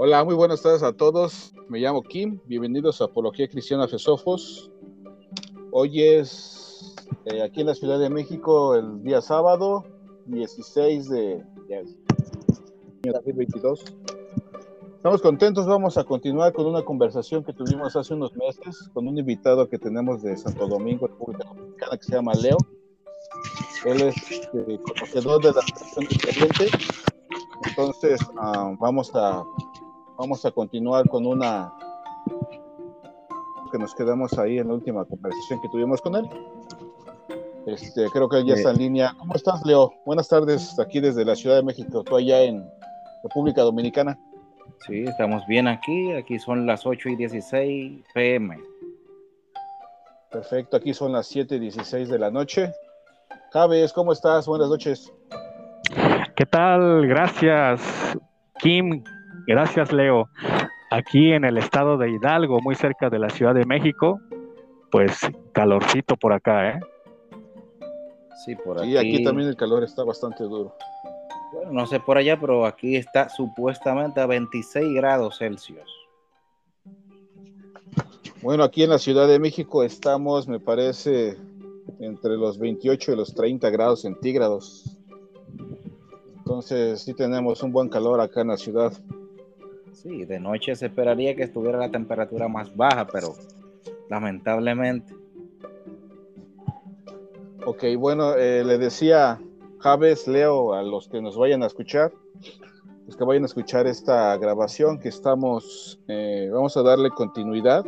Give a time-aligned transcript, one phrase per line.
[0.00, 1.52] Hola, muy buenas tardes a todos.
[1.68, 2.38] Me llamo Kim.
[2.46, 4.70] Bienvenidos a Apología Cristiana Fesofos.
[5.72, 9.84] Hoy es eh, aquí en la Ciudad de México el día sábado
[10.26, 13.96] 16 de, de 2022.
[14.94, 19.18] Estamos contentos, vamos a continuar con una conversación que tuvimos hace unos meses con un
[19.18, 22.58] invitado que tenemos de Santo Domingo, República Dominicana, que se llama Leo.
[23.84, 25.60] Él es eh, conocedor de la.
[27.66, 29.42] Entonces, uh, vamos a
[30.18, 31.72] vamos a continuar con una
[33.70, 36.28] que nos quedamos ahí en la última conversación que tuvimos con él.
[37.66, 39.14] Este, creo que él ya está en línea.
[39.18, 39.92] ¿Cómo estás, Leo?
[40.06, 42.66] Buenas tardes, aquí desde la Ciudad de México, tú allá en
[43.22, 44.18] República Dominicana.
[44.86, 46.12] Sí, estamos bien aquí.
[46.12, 48.58] Aquí son las 8 y 16 pm.
[50.30, 52.72] Perfecto, aquí son las 7 y 16 de la noche.
[53.52, 54.46] Javes, ¿cómo estás?
[54.46, 55.12] Buenas noches.
[56.34, 57.06] ¿Qué tal?
[57.06, 58.16] Gracias,
[58.60, 59.04] Kim.
[59.46, 60.28] Gracias, Leo.
[60.90, 64.20] Aquí en el estado de Hidalgo, muy cerca de la Ciudad de México,
[64.90, 65.20] pues
[65.52, 66.80] calorcito por acá, ¿eh?
[68.44, 68.90] Sí, por aquí.
[68.90, 70.74] Sí, aquí también el calor está bastante duro.
[71.52, 75.90] Bueno, no sé por allá, pero aquí está supuestamente a 26 grados Celsius.
[78.40, 81.36] Bueno, aquí en la Ciudad de México estamos, me parece,
[81.98, 84.96] entre los 28 y los 30 grados centígrados.
[86.36, 88.92] Entonces sí tenemos un buen calor acá en la ciudad.
[90.02, 93.34] Sí, de noche se esperaría que estuviera la temperatura más baja, pero
[94.08, 95.12] lamentablemente.
[97.66, 99.40] Ok, bueno, eh, le decía
[99.80, 102.12] Javes, Leo, a los que nos vayan a escuchar,
[103.08, 107.84] los que vayan a escuchar esta grabación, que estamos, eh, vamos a darle continuidad.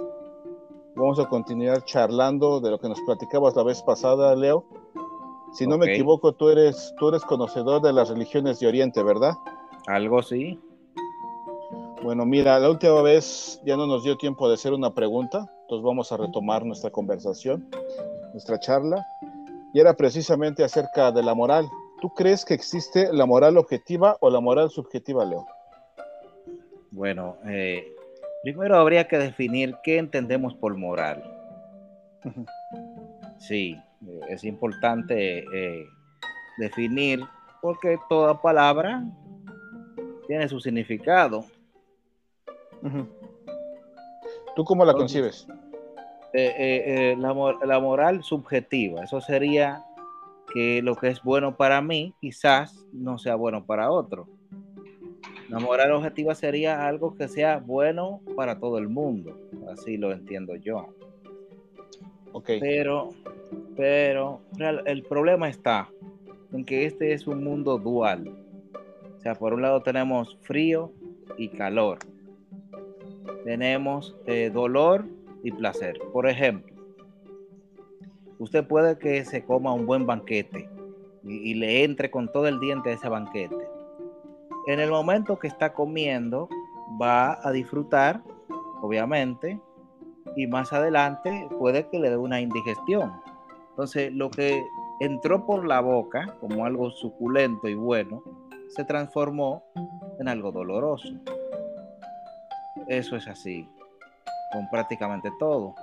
[0.96, 4.64] Vamos a continuar charlando de lo que nos platicabas la vez pasada, Leo.
[5.52, 9.34] Si no me equivoco, tú eres, tú eres conocedor de las religiones de Oriente, ¿verdad?
[9.86, 10.58] Algo sí.
[12.02, 15.84] Bueno, mira, la última vez ya no nos dio tiempo de hacer una pregunta, entonces
[15.84, 17.68] vamos a retomar nuestra conversación,
[18.32, 19.06] nuestra charla,
[19.74, 21.68] y era precisamente acerca de la moral.
[22.00, 25.44] ¿Tú crees que existe la moral objetiva o la moral subjetiva, Leo?
[26.90, 27.84] Bueno, eh,
[28.42, 31.22] primero habría que definir qué entendemos por moral.
[33.38, 35.84] Sí, eh, es importante eh,
[36.58, 37.20] definir
[37.60, 39.04] porque toda palabra
[40.26, 41.44] tiene su significado.
[44.56, 45.46] ¿Tú cómo la concibes?
[46.32, 49.84] Eh, eh, eh, la, la, moral subjetiva, eso sería
[50.52, 54.28] que lo que es bueno para mí quizás no sea bueno para otro.
[55.48, 59.36] La moral objetiva sería algo que sea bueno para todo el mundo,
[59.72, 60.94] así lo entiendo yo.
[62.32, 62.60] Okay.
[62.60, 63.10] Pero,
[63.76, 64.40] pero
[64.86, 65.88] el problema está
[66.52, 68.32] en que este es un mundo dual.
[69.16, 70.92] O sea, por un lado tenemos frío
[71.36, 71.98] y calor
[73.44, 75.06] tenemos eh, dolor
[75.42, 75.98] y placer.
[76.12, 76.74] Por ejemplo,
[78.38, 80.68] usted puede que se coma un buen banquete
[81.24, 83.68] y, y, le entre con todo el diente a ese banquete.
[84.66, 86.48] En el momento que está comiendo,
[87.00, 88.22] va a disfrutar,
[88.82, 89.60] obviamente,
[90.36, 93.12] y más adelante puede que le dé una indigestión.
[93.70, 94.62] Entonces, lo que
[95.00, 98.22] entró por la boca como algo suculento y bueno,
[98.68, 99.64] se transformó
[100.18, 101.08] en algo doloroso.
[102.88, 103.68] Eso es así,
[104.52, 105.74] con prácticamente todo.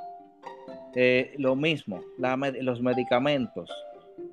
[0.95, 3.69] Eh, lo mismo, los medicamentos,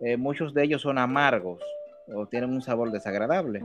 [0.00, 1.60] eh, muchos de ellos son amargos
[2.14, 3.64] o tienen un sabor desagradable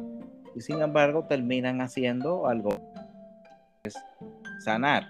[0.55, 2.69] y sin embargo terminan haciendo algo
[3.83, 3.95] es
[4.59, 5.07] sanar.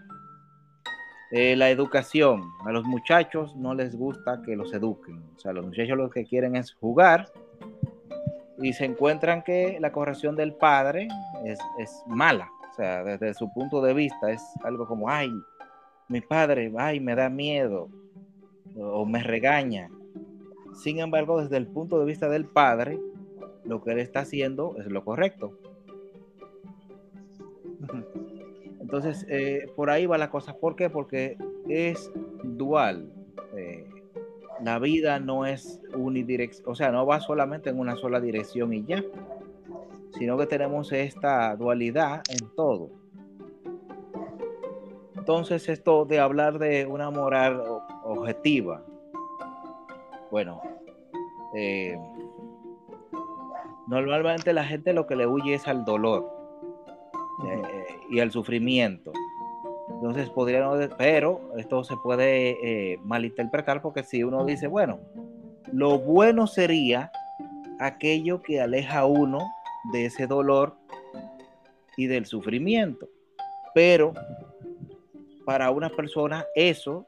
[1.31, 5.65] Eh, la educación, a los muchachos no les gusta que los eduquen, o sea, los
[5.65, 7.31] muchachos lo que quieren es jugar
[8.61, 11.07] y se encuentran que la corrección del padre
[11.45, 12.49] es, es mala
[12.81, 15.29] sea, desde su punto de vista es algo como, ay,
[16.07, 17.89] mi padre, ay, me da miedo
[18.77, 19.89] o me regaña.
[20.73, 22.99] Sin embargo, desde el punto de vista del padre,
[23.65, 25.57] lo que él está haciendo es lo correcto.
[28.79, 30.53] Entonces, eh, por ahí va la cosa.
[30.53, 30.89] ¿Por qué?
[30.89, 31.37] Porque
[31.67, 32.11] es
[32.43, 33.11] dual.
[33.55, 33.87] Eh,
[34.63, 38.83] la vida no es unidireccional, o sea, no va solamente en una sola dirección y
[38.85, 39.03] ya
[40.17, 42.89] sino que tenemos esta dualidad en todo.
[45.17, 47.61] Entonces, esto de hablar de una moral
[48.03, 48.83] objetiva,
[50.31, 50.61] bueno,
[51.55, 51.97] eh,
[53.87, 56.29] normalmente la gente lo que le huye es al dolor
[57.47, 59.11] eh, y al sufrimiento.
[59.89, 64.99] Entonces podríamos, pero esto se puede eh, malinterpretar porque si uno dice, bueno,
[65.73, 67.11] lo bueno sería
[67.79, 69.39] aquello que aleja a uno
[69.91, 70.75] de ese dolor
[71.97, 73.07] y del sufrimiento.
[73.73, 74.13] Pero
[75.45, 77.07] para una persona eso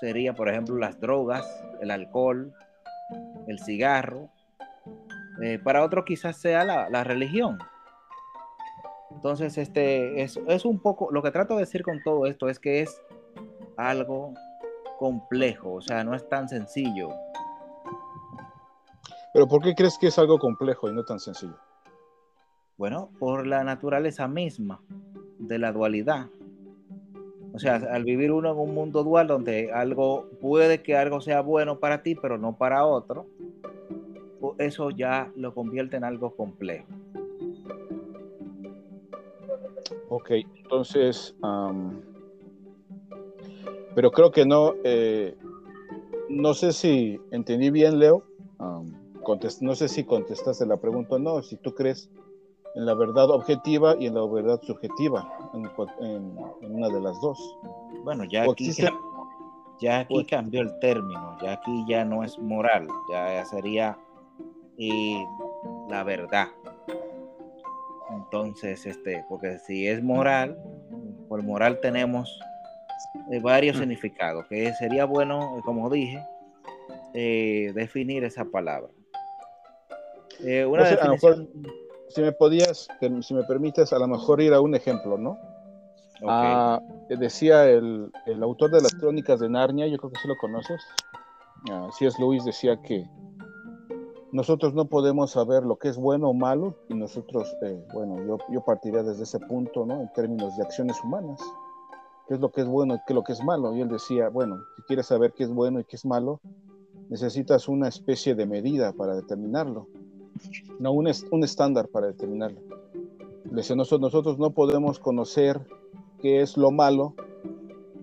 [0.00, 1.46] sería, por ejemplo, las drogas,
[1.80, 2.52] el alcohol,
[3.46, 4.28] el cigarro.
[5.42, 7.58] Eh, para otro quizás sea la, religión.
[9.10, 12.58] Entonces, este es, es, un poco, lo que trato de decir con todo esto es
[12.58, 13.02] que es
[13.76, 14.34] algo
[14.98, 17.08] complejo, o sea, no es tan sencillo.
[19.32, 21.56] Pero ¿por qué crees que es algo complejo y no tan sencillo?
[22.80, 24.80] Bueno, por la naturaleza misma
[25.38, 26.28] de la dualidad.
[27.52, 31.42] O sea, al vivir uno en un mundo dual donde algo puede que algo sea
[31.42, 33.26] bueno para ti, pero no para otro,
[34.56, 36.86] eso ya lo convierte en algo complejo.
[40.08, 40.30] Ok,
[40.62, 41.36] entonces,
[43.94, 45.36] pero creo que no, eh,
[46.30, 48.22] no sé si entendí bien, Leo.
[49.60, 52.08] no sé si contestaste la pregunta o no, si tú crees
[52.74, 55.66] en la verdad objetiva y en la verdad subjetiva, en,
[56.62, 57.38] una de las dos.
[58.04, 58.72] Bueno, ya aquí,
[59.80, 63.98] ya aquí cambió el término, ya aquí ya no es moral, ya sería
[64.78, 65.24] eh,
[65.88, 66.48] la verdad.
[68.10, 70.58] Entonces, este, porque si es moral,
[71.28, 72.40] por moral tenemos
[73.30, 73.80] eh, varios mm.
[73.80, 76.24] significados, que sería bueno, eh, como dije,
[77.74, 78.88] definir esa palabra.
[80.40, 81.48] una definición
[82.10, 82.88] si me podías,
[83.22, 85.38] si me permites, a lo mejor ir a un ejemplo, ¿no?
[86.26, 90.36] Ah, decía el, el, autor de las crónicas de Narnia, yo creo que sí lo
[90.36, 90.82] conoces,
[91.88, 93.08] así ah, es Luis, decía que
[94.30, 98.38] nosotros no podemos saber lo que es bueno o malo y nosotros, eh, bueno, yo,
[98.52, 100.02] yo partiría desde ese punto, ¿no?
[100.02, 101.40] En términos de acciones humanas,
[102.28, 103.74] qué es lo que es bueno y qué es lo que es malo.
[103.74, 106.40] Y él decía, bueno, si quieres saber qué es bueno y qué es malo,
[107.08, 109.88] necesitas una especie de medida para determinarlo
[110.78, 112.60] no un, un estándar para determinarlo.
[113.50, 115.60] nosotros, nosotros no podemos conocer
[116.20, 117.14] qué es lo malo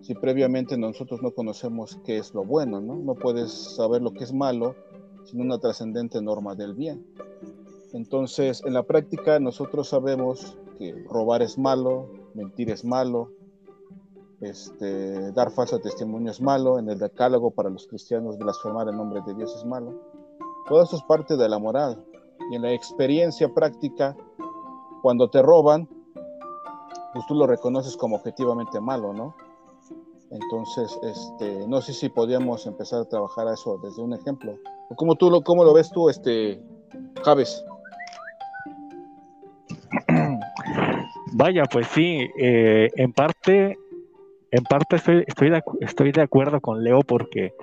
[0.01, 2.95] si previamente nosotros no conocemos qué es lo bueno, ¿no?
[2.95, 4.75] No puedes saber lo que es malo
[5.25, 7.05] sin una trascendente norma del bien.
[7.93, 13.31] Entonces, en la práctica nosotros sabemos que robar es malo, mentir es malo,
[14.39, 19.21] este, dar falso testimonio es malo, en el decálogo para los cristianos blasfemar en nombre
[19.25, 19.99] de Dios es malo.
[20.67, 22.03] Todo eso es parte de la moral,
[22.49, 24.15] y en la experiencia práctica,
[25.01, 25.87] cuando te roban,
[27.13, 29.35] pues tú lo reconoces como objetivamente malo, ¿no?
[30.29, 34.57] Entonces, este, no sé si podíamos empezar a trabajar a eso desde un ejemplo.
[34.95, 36.61] ¿Cómo, tú lo, cómo lo ves tú, este,
[37.23, 37.63] Javes?
[41.33, 43.77] Vaya, pues sí, eh, en parte,
[44.51, 47.53] en parte estoy, estoy, de, estoy de acuerdo con Leo porque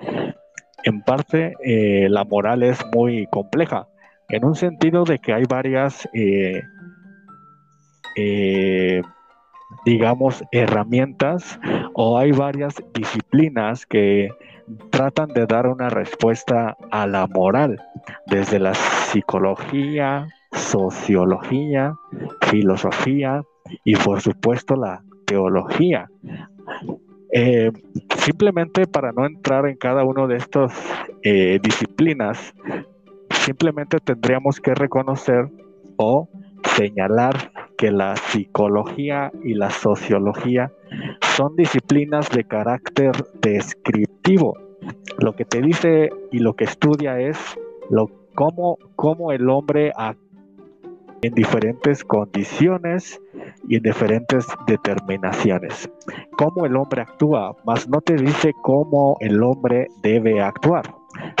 [0.83, 3.87] en parte eh, la moral es muy compleja
[4.29, 6.61] en un sentido de que hay varias, eh,
[8.15, 9.01] eh,
[9.85, 11.59] digamos, herramientas
[11.93, 14.29] o hay varias disciplinas que
[14.89, 17.79] tratan de dar una respuesta a la moral,
[18.25, 21.93] desde la psicología, sociología,
[22.49, 23.43] filosofía
[23.83, 26.09] y por supuesto la teología.
[27.31, 27.71] Eh,
[28.17, 30.73] simplemente para no entrar en cada una de estas
[31.61, 32.53] disciplinas,
[33.45, 35.51] Simplemente tendríamos que reconocer
[35.97, 36.27] o
[36.63, 40.71] señalar que la psicología y la sociología
[41.35, 43.11] son disciplinas de carácter
[43.43, 44.57] descriptivo.
[45.19, 47.37] Lo que te dice y lo que estudia es
[47.91, 50.25] lo, cómo, cómo el hombre actúa
[51.21, 53.21] en diferentes condiciones
[53.67, 55.87] y en diferentes determinaciones.
[56.37, 60.83] Cómo el hombre actúa, mas no te dice cómo el hombre debe actuar.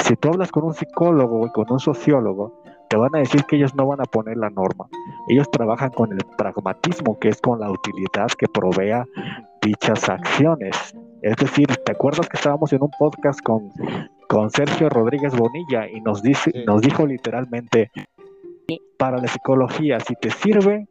[0.03, 3.55] Si tú hablas con un psicólogo y con un sociólogo, te van a decir que
[3.55, 4.87] ellos no van a poner la norma.
[5.27, 9.05] Ellos trabajan con el pragmatismo, que es con la utilidad que provea
[9.61, 10.95] dichas acciones.
[11.21, 13.71] Es decir, ¿te acuerdas que estábamos en un podcast con,
[14.29, 17.91] con Sergio Rodríguez Bonilla y nos, dice, nos dijo literalmente,
[18.97, 20.87] para la psicología, si te sirve,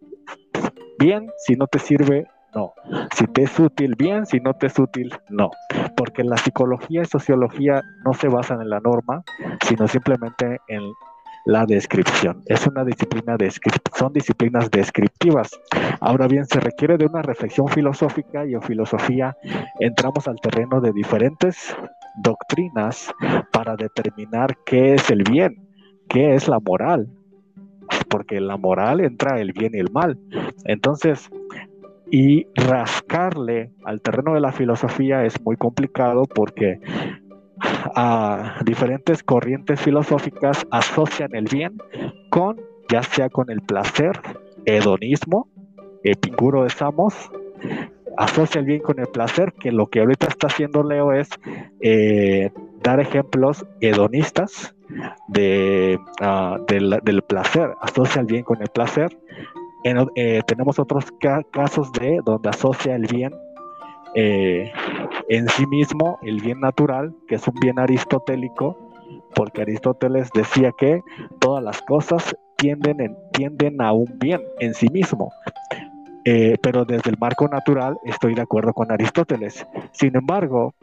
[0.98, 2.72] bien, si no te sirve, no.
[3.14, 5.50] Si te es útil, bien, si no te es útil, no.
[5.96, 9.22] Porque la psicología y sociología no se basan en la norma,
[9.66, 10.82] sino simplemente en
[11.44, 12.42] la descripción.
[12.46, 13.36] Es una disciplina
[13.94, 15.50] son disciplinas descriptivas.
[16.00, 19.36] Ahora bien, se requiere de una reflexión filosófica y en filosofía
[19.78, 21.76] entramos al terreno de diferentes
[22.16, 23.12] doctrinas
[23.52, 25.68] para determinar qué es el bien,
[26.08, 27.08] qué es la moral,
[28.08, 30.18] porque en la moral entra el bien y el mal.
[30.64, 31.30] Entonces,
[32.14, 36.78] y rascarle al terreno de la filosofía es muy complicado porque
[37.96, 41.76] a diferentes corrientes filosóficas asocian el bien
[42.30, 44.12] con, ya sea con el placer,
[44.64, 45.48] hedonismo,
[46.04, 47.32] Epicuro de Samos,
[48.16, 51.30] asocia el bien con el placer, que lo que ahorita está haciendo Leo es
[51.80, 54.76] eh, dar ejemplos hedonistas
[55.26, 59.18] de, ah, del, placer, asocia el bien con el placer.
[59.84, 61.04] Eh, tenemos otros
[61.52, 63.34] casos de donde asocia el bien
[64.14, 64.72] eh,
[65.28, 68.78] en sí mismo, el bien natural, que es un bien aristotélico,
[69.34, 71.02] porque Aristóteles decía que
[71.38, 75.30] todas las cosas tienden, tienden a un bien en sí mismo.
[76.24, 79.66] Eh, pero desde el marco natural estoy de acuerdo con Aristóteles.
[79.92, 80.74] Sin embargo,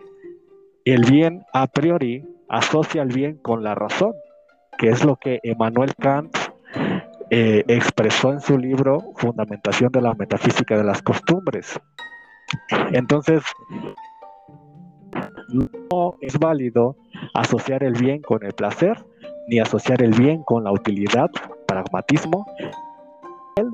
[0.86, 4.14] el bien a priori asocia el bien con la razón,
[4.78, 6.36] que es lo que Emmanuel Kant
[7.34, 11.80] eh, expresó en su libro Fundamentación de la Metafísica de las Costumbres.
[12.92, 13.42] Entonces,
[15.54, 16.98] no es válido
[17.34, 19.06] asociar el bien con el placer,
[19.48, 21.32] ni asociar el bien con la utilidad,
[21.68, 22.46] pragmatismo.
[23.56, 23.70] Él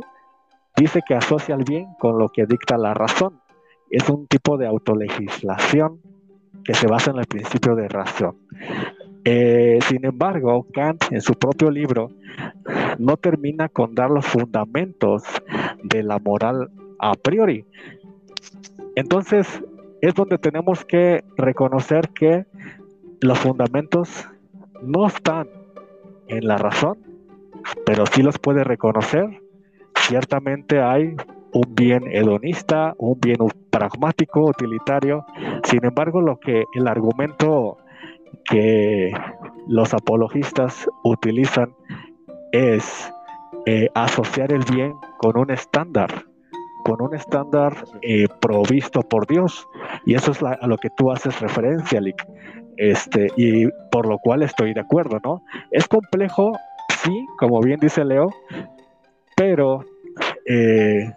[0.75, 3.41] dice que asocia el bien con lo que dicta la razón.
[3.89, 5.99] Es un tipo de autolegislación
[6.63, 8.37] que se basa en el principio de razón.
[9.29, 12.11] Eh, sin embargo, Kant en su propio libro
[12.97, 15.21] no termina con dar los fundamentos
[15.83, 17.65] de la moral a priori.
[18.95, 19.61] Entonces,
[19.99, 22.45] es donde tenemos que reconocer que
[23.19, 24.29] los fundamentos
[24.81, 25.49] no están
[26.29, 26.97] en la razón,
[27.85, 29.41] pero sí los puede reconocer.
[30.07, 31.17] Ciertamente hay
[31.51, 33.39] un bien hedonista, un bien
[33.71, 35.25] pragmático, utilitario.
[35.65, 37.79] Sin embargo, lo que el argumento
[38.49, 39.11] que
[39.67, 41.73] los apologistas utilizan
[42.51, 43.11] es
[43.65, 46.25] eh, asociar el bien con un estándar,
[46.83, 49.67] con un estándar eh, provisto por Dios.
[50.05, 52.25] Y eso es a lo que tú haces referencia, Lick.
[52.77, 55.43] Este, y por lo cual estoy de acuerdo, ¿no?
[55.71, 56.51] Es complejo,
[57.03, 58.29] sí, como bien dice Leo,
[59.35, 59.83] pero
[60.45, 61.11] eh,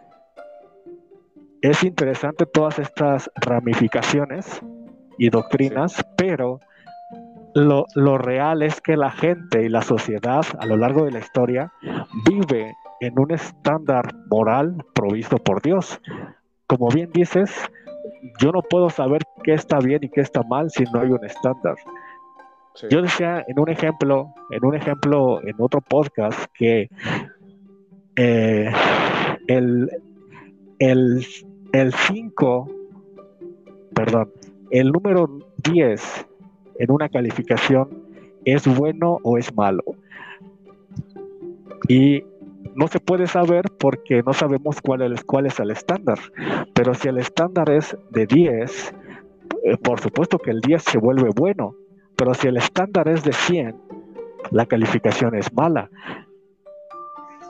[1.60, 4.62] es interesante todas estas ramificaciones
[5.18, 6.60] y doctrinas, pero
[7.54, 11.18] lo, lo, real es que la gente y la sociedad a lo largo de la
[11.18, 11.72] historia
[12.28, 16.00] vive en un estándar moral provisto por Dios.
[16.66, 17.50] Como bien dices,
[18.40, 21.24] yo no puedo saber qué está bien y qué está mal si no hay un
[21.24, 21.76] estándar.
[22.88, 26.88] Yo decía en un ejemplo, en un ejemplo, en otro podcast, que
[28.16, 28.70] eh,
[29.48, 29.90] el,
[30.78, 31.26] el,
[31.72, 32.70] el 5,
[33.94, 34.32] perdón,
[34.70, 35.28] el número
[35.64, 36.26] 10
[36.80, 37.88] en una calificación
[38.44, 39.84] es bueno o es malo.
[41.88, 42.24] Y
[42.74, 46.18] no se puede saber porque no sabemos cuál es, cuál es el estándar.
[46.74, 48.94] Pero si el estándar es de 10,
[49.64, 51.74] eh, por supuesto que el 10 se vuelve bueno.
[52.16, 53.76] Pero si el estándar es de 100,
[54.50, 55.90] la calificación es mala.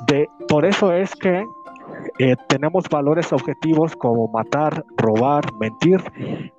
[0.09, 1.45] De, por eso es que
[2.19, 6.01] eh, tenemos valores objetivos como matar, robar, mentir,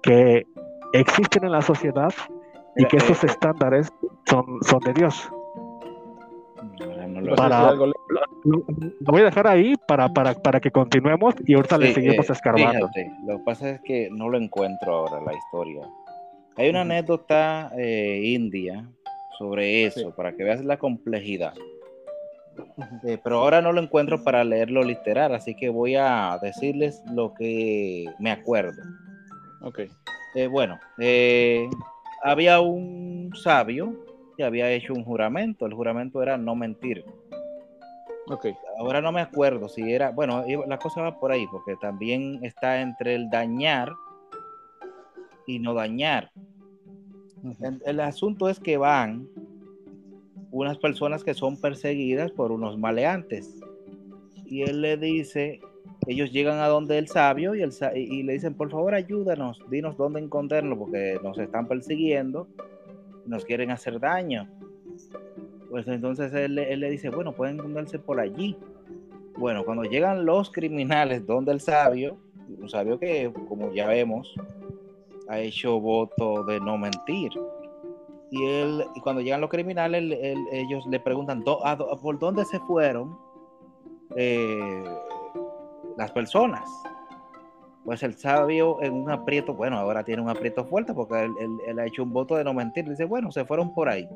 [0.02, 0.46] que
[0.94, 2.14] existen en la sociedad
[2.78, 3.92] y que esos estándares
[4.26, 5.32] son, son de Dios
[8.44, 8.64] lo,
[9.02, 12.90] voy a dejar ahí para, para, para que continuemos y ahorita le seguimos eh, escarbando.
[13.26, 15.88] lo que pasa es que no lo encuentro ahora la historia.
[16.58, 18.86] Hay una anécdota eh, india
[19.38, 21.54] sobre eso, para que veas la complejidad.
[23.04, 27.34] Eh, pero ahora no lo encuentro para leerlo literal, así que voy a decirles lo
[27.34, 28.82] que me acuerdo.
[29.62, 29.82] Ok.
[30.50, 30.80] bueno,
[32.24, 33.96] había un sabio
[34.44, 35.66] había hecho un juramento.
[35.66, 37.06] El juramento era no mentir.
[38.28, 38.54] Okay.
[38.80, 42.82] Ahora no me acuerdo si era, bueno, la cosa va por ahí, porque también está
[42.82, 43.92] entre el dañar
[45.48, 46.32] y no dañar.
[47.86, 49.28] el, asunto es que van
[50.52, 53.60] unas personas que son perseguidas por unos maleantes.
[54.46, 55.60] Y él le dice,
[56.08, 59.98] ellos llegan a donde el sabio y, el, y le dicen, por favor ayúdanos, dinos
[59.98, 62.48] dónde encontrarlo porque nos están persiguiendo
[63.26, 64.48] nos quieren hacer daño.
[65.70, 68.58] Pues entonces él, le dice, bueno, pueden encontrarse por allí.
[69.38, 72.18] Bueno, cuando llegan los criminales donde el sabio,
[72.50, 74.36] un sabio que, como ya vemos,
[75.30, 77.32] ha hecho voto de no mentir.
[78.32, 80.18] Y él, cuando llegan los criminales,
[80.52, 83.18] ellos le preguntan, ¿por dónde se fueron
[84.18, 84.84] eh,
[85.98, 86.70] las personas?
[87.84, 91.86] pues el sabio en un aprieto, bueno, ahora tiene un aprieto fuerte porque él, ha
[91.86, 92.88] hecho un voto de no mentir.
[92.88, 94.08] Dice, bueno, se fueron por ahí.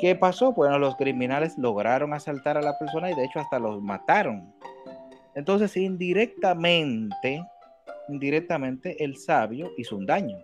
[0.00, 0.52] ¿Qué pasó?
[0.52, 4.52] Bueno, los criminales lograron asaltar a la persona y de hecho hasta los mataron.
[5.34, 7.44] Entonces, indirectamente,
[8.08, 10.38] indirectamente, el sabio hizo un daño.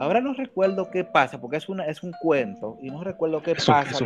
[0.00, 3.54] Ahora no recuerdo qué pasa, porque es, una, es un cuento y no recuerdo qué
[3.54, 4.04] pasa.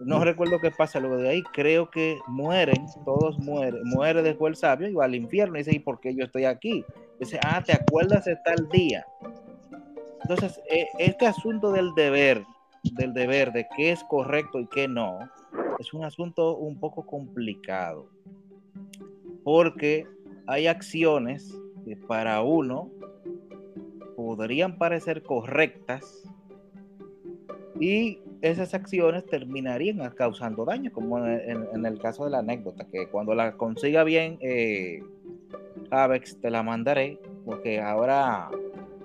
[0.00, 4.56] No recuerdo qué pasa luego de ahí, creo que mueren, todos mueren, muere después el
[4.56, 6.84] sabio y va al infierno y dice, ¿y por qué yo estoy aquí?
[7.18, 9.06] Dice, ah, ¿te acuerdas de tal día?
[10.22, 12.44] Entonces, eh, este asunto del deber,
[12.82, 15.18] del deber, de qué es correcto y qué no,
[15.78, 18.08] es un asunto un poco complicado,
[19.44, 20.06] porque
[20.46, 22.90] hay acciones que para uno
[24.16, 26.24] podrían parecer correctas
[27.78, 33.34] y esas acciones terminarían causando daño, como en, el caso de la anécdota, que cuando
[33.34, 35.02] la consiga bien, eh,
[35.90, 38.50] Avex, te la mandaré, porque ahora,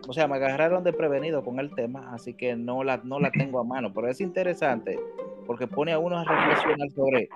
[0.08, 3.32] o sea, me agarraron de prevenido con el tema, así que no la, no la
[3.32, 5.00] tengo a mano, pero es interesante,
[5.46, 7.30] porque pone a uno a reflexionar sobre,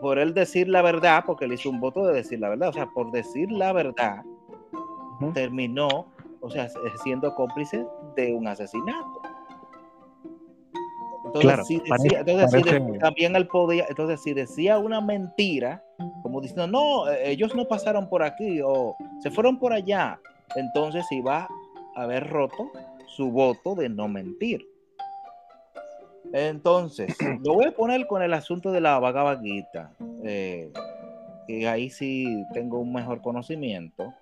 [0.00, 2.72] por, él decir la verdad, porque él hizo un voto de decir la verdad, o
[2.72, 4.22] sea, por decir la verdad,
[5.34, 6.06] terminó,
[6.40, 6.68] o sea,
[7.02, 9.35] siendo cómplice de un asesinato.
[11.40, 15.82] Entonces, si decía, también él podía, entonces si decía una mentira,
[16.22, 20.18] como diciendo, no, eh, ellos no pasaron por aquí o se fueron por allá,
[20.54, 21.48] entonces iba
[21.94, 22.70] a haber roto
[23.06, 24.66] su voto de no mentir.
[26.32, 29.90] Entonces, lo voy a poner con el asunto de la Bhagavad Gita,
[30.24, 30.70] eh,
[31.46, 34.12] que ahí sí tengo un mejor conocimiento.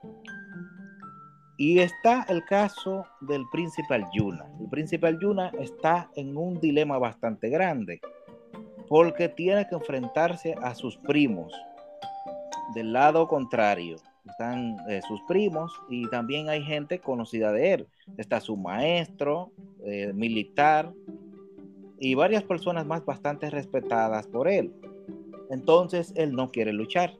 [1.57, 4.47] Y está el caso del príncipe Yuna.
[4.61, 8.01] El príncipe Yuna está en un dilema bastante grande,
[8.89, 11.53] porque tiene que enfrentarse a sus primos
[12.75, 13.97] del lado contrario.
[14.27, 17.87] Están eh, sus primos y también hay gente conocida de él.
[18.17, 19.53] Está su maestro
[19.85, 20.93] eh, militar
[21.99, 24.73] y varias personas más bastante respetadas por él.
[25.51, 27.15] Entonces él no quiere luchar.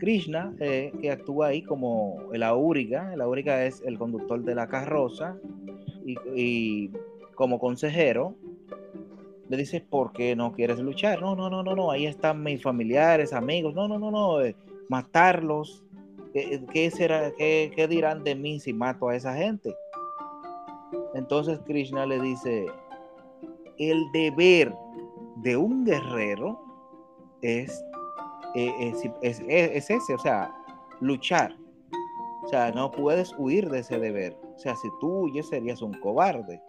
[0.00, 4.66] Krishna, eh, que actúa ahí como el auriga, el auriga es el conductor de la
[4.66, 5.36] carroza,
[6.04, 6.90] y,
[7.34, 8.34] como consejero,
[9.48, 11.20] le dice, ¿por qué no quieres luchar?
[11.20, 14.56] No, no, no, no, no, ahí están mis familiares, amigos, no, no, no, no, eh,
[14.88, 15.84] matarlos,
[16.32, 19.74] ¿Qué, será, qué, ¿qué dirán de mí si mato a esa gente?
[21.14, 22.66] Entonces Krishna le dice,
[23.78, 24.72] el deber
[25.42, 26.60] de un guerrero
[27.42, 27.84] es
[28.54, 29.40] eh, es,
[29.88, 30.52] ese, o sea,
[31.00, 31.56] luchar.
[32.44, 34.36] O sea, no puedes huir de ese deber.
[34.54, 36.62] O sea, si tú huyes serías un cobarde.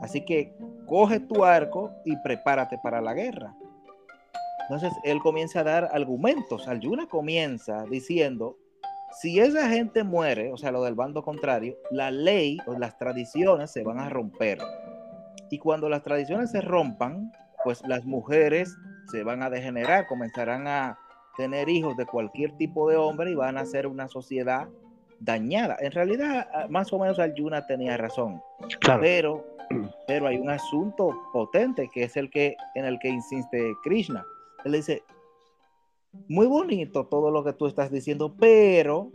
[0.00, 0.54] Así que
[0.86, 3.54] coge tu arco y prepárate para la guerra.
[4.62, 6.66] Entonces él comienza a dar argumentos.
[6.66, 8.58] Alyuna comienza diciendo,
[9.20, 13.70] si esa gente muere, o sea, lo del bando contrario, la ley o las tradiciones
[13.70, 14.58] se van a romper.
[15.50, 17.30] Y cuando las tradiciones se rompan,
[17.62, 18.76] pues las mujeres
[19.10, 20.98] se van a degenerar, comenzarán a
[21.36, 24.68] tener hijos de cualquier tipo de hombre y van a ser una sociedad
[25.20, 25.76] dañada.
[25.80, 28.40] En realidad, ah, más o menos Alyuna tenía razón.
[29.00, 29.44] Pero,
[30.06, 34.24] pero hay un asunto potente que es el que en el que insiste Krishna.
[34.64, 35.02] Él dice,
[36.28, 39.10] muy bonito todo lo que tú estás diciendo, pero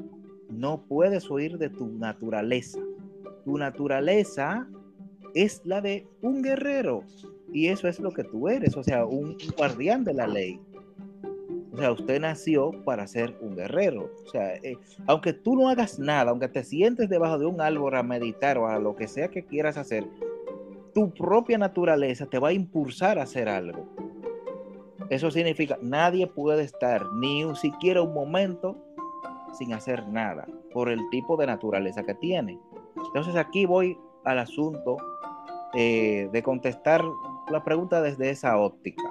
[0.50, 2.80] no puedes huir de tu naturaleza.
[3.46, 4.68] Tu naturaleza
[5.34, 7.04] es la de un guerrero
[7.54, 10.60] y eso es lo que tú eres, o sea, un guardián de la ley.
[11.74, 14.12] O sea, usted nació para ser un guerrero.
[14.26, 17.96] O sea, eh, aunque tú no hagas nada, aunque te sientes debajo de un árbol
[17.96, 20.06] a meditar o a lo que sea que quieras hacer,
[20.94, 23.88] tu propia naturaleza te va a impulsar a hacer algo.
[25.10, 28.78] Eso significa, nadie puede estar ni siquiera un momento
[29.54, 32.60] sin hacer nada por el tipo de naturaleza que tiene.
[33.08, 34.98] Entonces aquí voy al asunto
[35.74, 37.04] eh, de contestar
[37.50, 39.04] la pregunta desde esa óptica.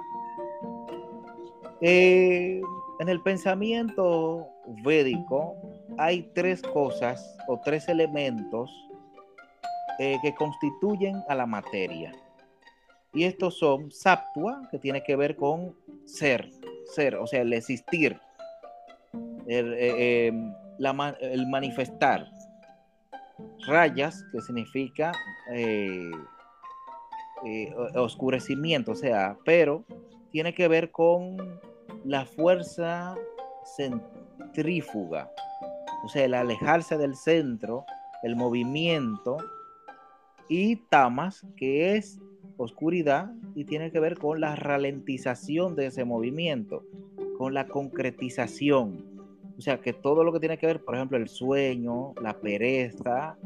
[1.83, 2.61] Eh,
[2.99, 4.47] en el pensamiento
[4.83, 5.55] védico
[5.97, 8.69] hay tres cosas o tres elementos
[9.97, 12.13] eh, que constituyen a la materia.
[13.13, 16.49] Y estos son saptua, que tiene que ver con ser,
[16.85, 18.17] ser, o sea, el existir,
[19.47, 20.53] el, eh, em,
[21.19, 22.31] el manifestar.
[23.65, 25.11] Rayas, que significa
[27.95, 29.83] oscurecimiento, o sea, pero
[30.31, 31.37] tiene que ver con
[32.03, 33.15] la fuerza
[33.75, 35.31] centrífuga,
[36.03, 37.85] o sea, el alejarse del centro,
[38.23, 39.37] el movimiento,
[40.49, 42.19] y tamas, que es
[42.57, 46.83] oscuridad y tiene que ver con la ralentización de ese movimiento,
[47.37, 49.05] con la concretización.
[49.57, 53.37] O sea, que todo lo que tiene que ver, por ejemplo, el sueño, la pereza,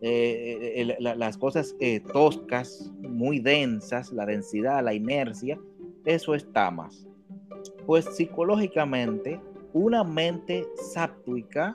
[0.00, 5.58] eh, eh, las cosas eh, toscas, muy densas, la densidad, la inercia,
[6.04, 7.07] eso es tamas
[7.88, 9.40] pues psicológicamente
[9.72, 11.74] una mente sáptuica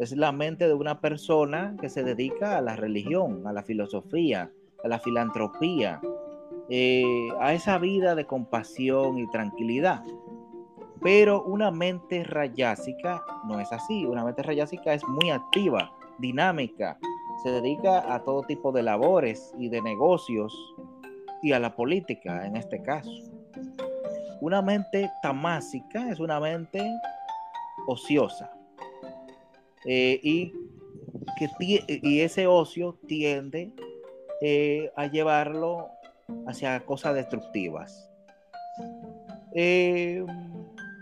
[0.00, 4.50] es la mente de una persona que se dedica a la religión, a la filosofía,
[4.82, 6.00] a la filantropía,
[6.68, 10.02] eh, a esa vida de compasión y tranquilidad.
[11.00, 14.04] Pero una mente rayásica no es así.
[14.04, 16.98] Una mente rayásica es muy activa, dinámica,
[17.44, 20.74] se dedica a todo tipo de labores y de negocios
[21.40, 23.31] y a la política en este caso.
[24.42, 26.82] Una mente tamásica es una mente
[27.86, 28.50] ociosa
[29.84, 30.52] eh, y,
[31.38, 31.48] que
[32.02, 33.72] y ese ocio tiende
[34.40, 35.86] eh, a llevarlo
[36.48, 38.10] hacia cosas destructivas.
[39.54, 40.26] Eh,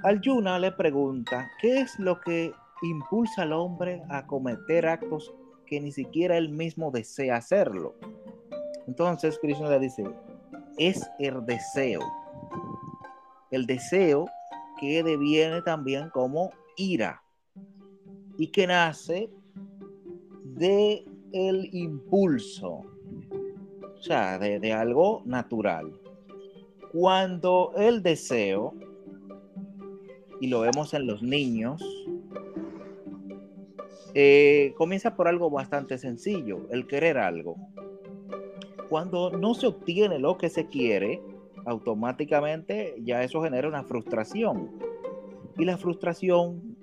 [0.03, 5.33] Alyuna le pregunta, ¿qué es lo que impulsa al hombre a cometer actos
[5.65, 7.95] que ni siquiera él mismo desea hacerlo?
[8.87, 10.05] Entonces Krishna le dice,
[10.77, 12.01] es el deseo.
[13.51, 14.27] El deseo
[14.79, 17.23] que deviene también como ira
[18.39, 19.29] y que nace
[20.45, 22.83] de el impulso,
[23.99, 25.93] o sea, de, algo natural.
[26.93, 28.75] Cuando el deseo,
[30.41, 31.83] y lo vemos en los niños,
[34.15, 37.57] eh, comienza por algo bastante sencillo, el querer algo.
[38.89, 41.23] Cuando no se obtiene lo que se quiere,
[41.67, 44.71] automáticamente ya eso genera una frustración.
[45.59, 46.77] Y la frustración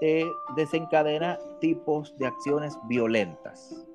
[0.00, 3.86] eh, desencadena tipos de acciones violentas.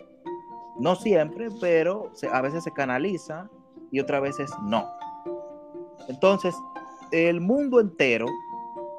[0.80, 3.50] No siempre, pero a veces se canaliza
[3.91, 4.89] y otras veces no.
[6.08, 6.56] Entonces,
[7.12, 8.26] el mundo entero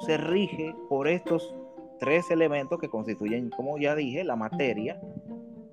[0.06, 1.54] se rige por estos
[1.98, 5.00] tres elementos que constituyen, como ya dije, la materia,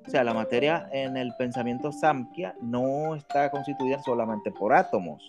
[0.05, 5.27] o sea, la materia en el pensamiento Samkhya no está constituida solamente por átomos,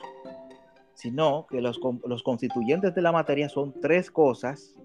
[1.01, 1.81] sino que los,
[2.23, 4.77] constituyentes de la materia son tres cosas,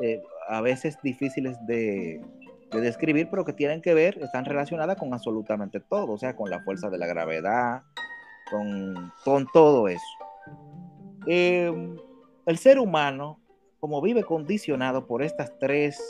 [0.00, 2.20] eh, a veces difíciles de,
[2.72, 6.60] describir, pero que tienen que ver, están relacionadas con absolutamente todo, o sea, con la
[6.62, 7.82] fuerza de la gravedad,
[8.50, 10.02] con, con todo eso.
[11.26, 11.96] Em,
[12.44, 13.40] el ser humano,
[13.78, 16.02] como vive condicionado por estas tres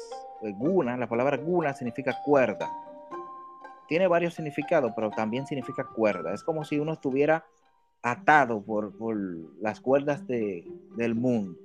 [0.43, 2.69] eh, gunas, la palabra guna significa cuerda,
[3.87, 6.33] tiene varios significados, pero también significa cuerda.
[6.33, 7.45] Es como si uno estuviera
[8.03, 8.93] atado por,
[9.61, 11.59] las cuerdas del mundo.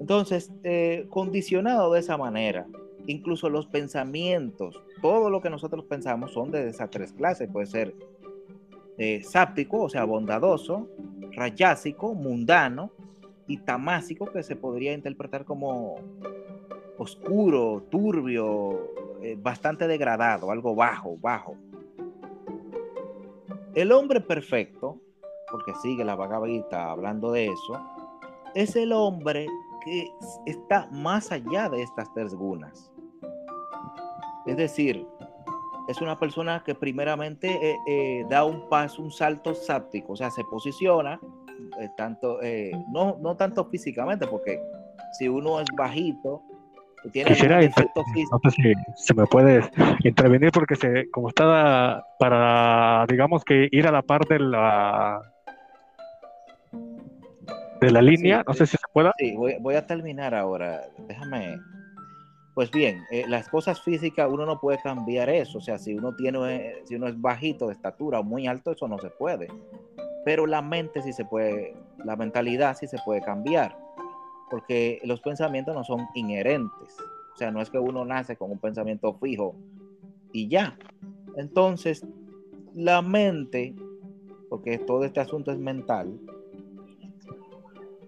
[0.00, 2.66] Entonces, eh, condicionado de esa manera,
[3.06, 7.48] incluso los pensamientos, todo lo que nosotros pensamos son de esas tres clases.
[7.50, 7.94] Puede ser
[8.96, 10.88] eh, sáptico, o sea, bondadoso,
[11.32, 12.90] rayásico, mundano,
[13.48, 15.96] y tamásico, que se podría interpretar como
[16.98, 21.56] oscuro, turbio, eh, bastante degradado, algo bajo, bajo.
[23.74, 25.00] El hombre perfecto,
[25.50, 27.80] porque sigue la vagabita hablando de eso,
[28.54, 29.46] es el hombre
[29.84, 30.10] que
[30.46, 32.92] está más allá de estas tres gunas.
[34.46, 35.06] Es decir,
[35.88, 40.30] es una persona que primeramente eh, eh, da un paso, un salto sáptico, o sea,
[40.30, 41.20] se posiciona,
[41.96, 42.38] tanto,
[42.92, 44.60] no, no tanto físicamente, porque
[45.18, 46.42] si uno es bajito,
[47.12, 49.62] Quisiera, no sé si se me puede
[50.04, 55.20] intervenir porque se, como está para, digamos que ir a la par de la
[57.80, 59.12] de la línea, no sé si se pueda.
[59.18, 60.88] Sí, voy, a terminar ahora.
[61.06, 61.60] Déjame.
[62.54, 65.58] Pues bien, eh, las cosas físicas uno no puede cambiar eso.
[65.58, 68.88] O sea, si uno tiene, si uno es bajito de estatura o muy alto, eso
[68.88, 69.48] no se puede.
[70.24, 73.76] Pero la mente sí se puede, la mentalidad sí se puede cambiar
[74.50, 76.96] porque los pensamientos no son inherentes.
[77.34, 79.54] O sea, no es que uno nace con un pensamiento fijo
[80.32, 80.76] y ya.
[81.36, 82.04] Entonces,
[82.74, 83.74] la mente,
[84.48, 86.18] porque todo este asunto es mental,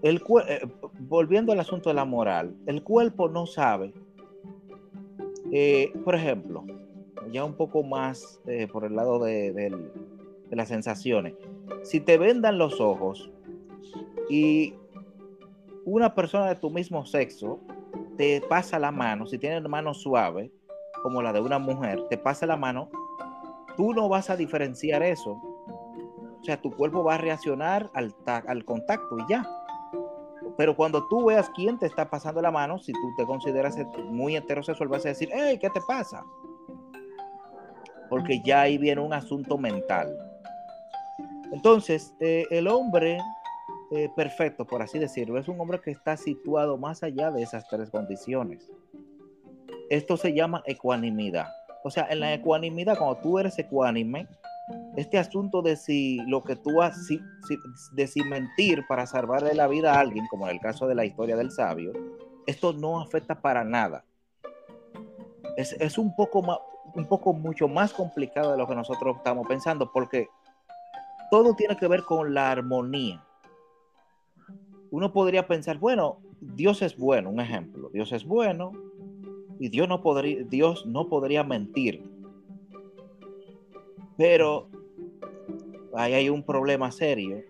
[0.02, 0.66] el eh,
[0.98, 3.92] volviendo al asunto de la moral, el cuerpo no sabe,
[5.52, 6.64] eh, por ejemplo,
[7.30, 9.72] ya un poco más eh, por el lado de,
[10.50, 11.34] las sensaciones,
[11.82, 13.30] si te vendan los ojos
[14.28, 14.74] y
[15.84, 17.60] una persona de tu mismo sexo
[18.16, 20.50] te pasa la mano, si tiene mano suave,
[21.02, 22.90] como la de una mujer, te pasa la mano,
[23.76, 25.40] tú no vas a diferenciar eso.
[26.40, 29.59] O sea, tu cuerpo va a reaccionar al, al contacto y ya.
[30.56, 33.76] Pero cuando tú veas quién te está pasando la mano, si tú te consideras
[34.10, 36.24] muy heterosexual, vas a decir, hey, ¿qué te pasa?
[38.08, 40.16] Porque ya ahí viene un asunto mental.
[41.52, 43.18] Entonces, eh, el hombre
[43.92, 45.38] eh, perfecto, por así decirlo.
[45.38, 48.70] Es un hombre que está situado más allá de esas tres condiciones.
[49.88, 51.48] Esto se llama ecuanimidad.
[51.82, 54.28] O sea, en la ecuanimidad, cuando tú eres ecuánime,
[54.96, 57.08] este asunto de si lo que tú has,
[57.92, 61.04] de si mentir para salvarle la vida a alguien, como en el caso de la
[61.04, 61.92] historia del sabio,
[62.46, 64.04] esto no afecta para nada.
[65.56, 66.58] Es, es un poco más,
[66.94, 70.28] un poco mucho más complicado de lo que nosotros estamos pensando, porque
[71.30, 73.24] todo tiene que ver con la armonía.
[74.90, 78.72] Uno podría pensar, bueno, Dios es bueno, un ejemplo, Dios es bueno
[79.60, 82.02] y Dios no podría, Dios no podría mentir.
[84.16, 84.68] Pero
[85.94, 87.42] ahí hay un problema serio.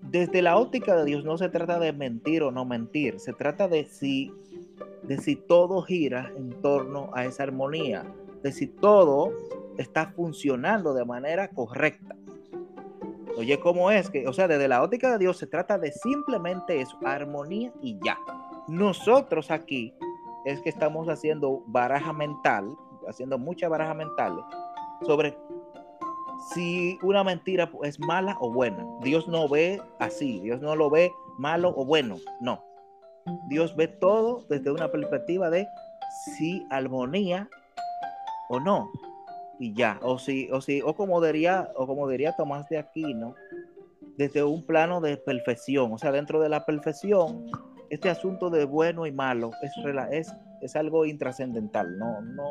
[0.00, 3.68] Desde la óptica de Dios no se trata de mentir o no mentir, se trata
[3.68, 4.32] de si,
[5.02, 8.04] de si todo gira en torno a esa armonía,
[8.42, 9.32] de si todo
[9.78, 12.14] está funcionando de manera correcta.
[13.36, 14.10] Oye, ¿cómo es?
[14.10, 17.98] que O sea, desde la óptica de Dios se trata de simplemente eso, armonía y
[18.04, 18.16] ya.
[18.68, 19.92] Nosotros aquí
[20.44, 22.76] es que estamos haciendo baraja mental,
[23.08, 24.44] haciendo mucha baraja mental
[25.02, 25.36] sobre
[26.52, 28.84] si una mentira es mala o buena.
[29.02, 32.62] Dios no ve así, Dios no lo ve malo o bueno, no.
[33.48, 35.66] Dios ve todo desde una perspectiva de
[36.36, 37.48] si armonía
[38.50, 38.90] o no
[39.58, 39.98] y ya.
[40.02, 43.34] O si, o si, o como diría, o como diría Tomás de Aquino,
[44.16, 45.92] desde un plano de perfección.
[45.92, 47.46] O sea, dentro de la perfección,
[47.90, 49.72] este asunto de bueno y malo es,
[50.10, 51.98] es, es algo intrascendental.
[51.98, 52.48] No, no.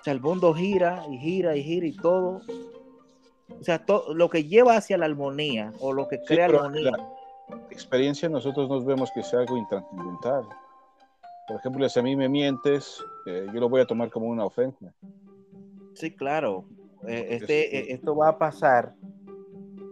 [0.00, 2.40] O sea, el mundo gira y gira y gira y todo.
[3.60, 6.92] O sea, todo lo que lleva hacia la armonía o lo que crea armonía.
[7.70, 10.44] experiencia nosotros nos vemos que sea algo intrascendental.
[11.46, 14.44] Por ejemplo, si a mí me mientes, eh, yo lo voy a tomar como una
[14.44, 14.90] ofensa.
[15.94, 16.64] Sí, claro.
[17.06, 18.94] Eh, este, eh, esto va a pasar.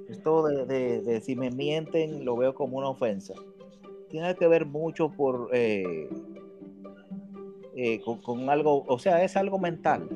[0.09, 3.35] Esto de, si me mienten, lo veo como una ofensa.
[4.09, 5.51] Tiene que ver mucho por
[8.05, 10.09] con, algo, o sea, es algo mental.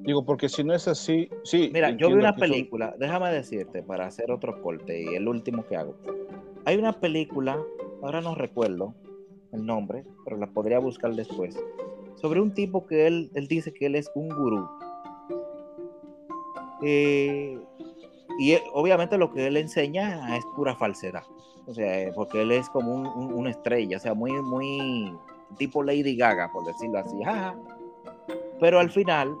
[0.00, 1.70] Digo, porque si no es así, sí.
[1.72, 5.76] Mira, yo vi una película, déjame decirte, para hacer otro corte y el último que
[5.76, 5.96] hago.
[6.64, 7.58] Hay una película,
[8.02, 8.94] ahora no recuerdo,
[9.52, 11.58] el nombre, pero la podría buscar después,
[12.14, 14.68] sobre un tipo que él, él dice que él es un gurú.
[16.82, 17.58] Eh,
[18.38, 21.24] y obviamente lo que él enseña es pura falsedad.
[21.66, 25.12] O sea, eh, porque él es como un, una estrella, o sea, muy, muy
[25.56, 27.16] tipo Lady Gaga, por decirlo así.
[28.60, 29.34] Pero al final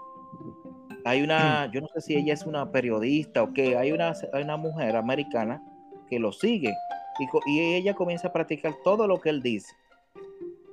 [1.04, 4.42] hay una, yo no sé si ella es una periodista o qué, hay una, hay
[4.42, 5.62] una mujer americana
[6.08, 6.72] que lo sigue
[7.18, 9.74] y, y, ella comienza a practicar todo lo que él dice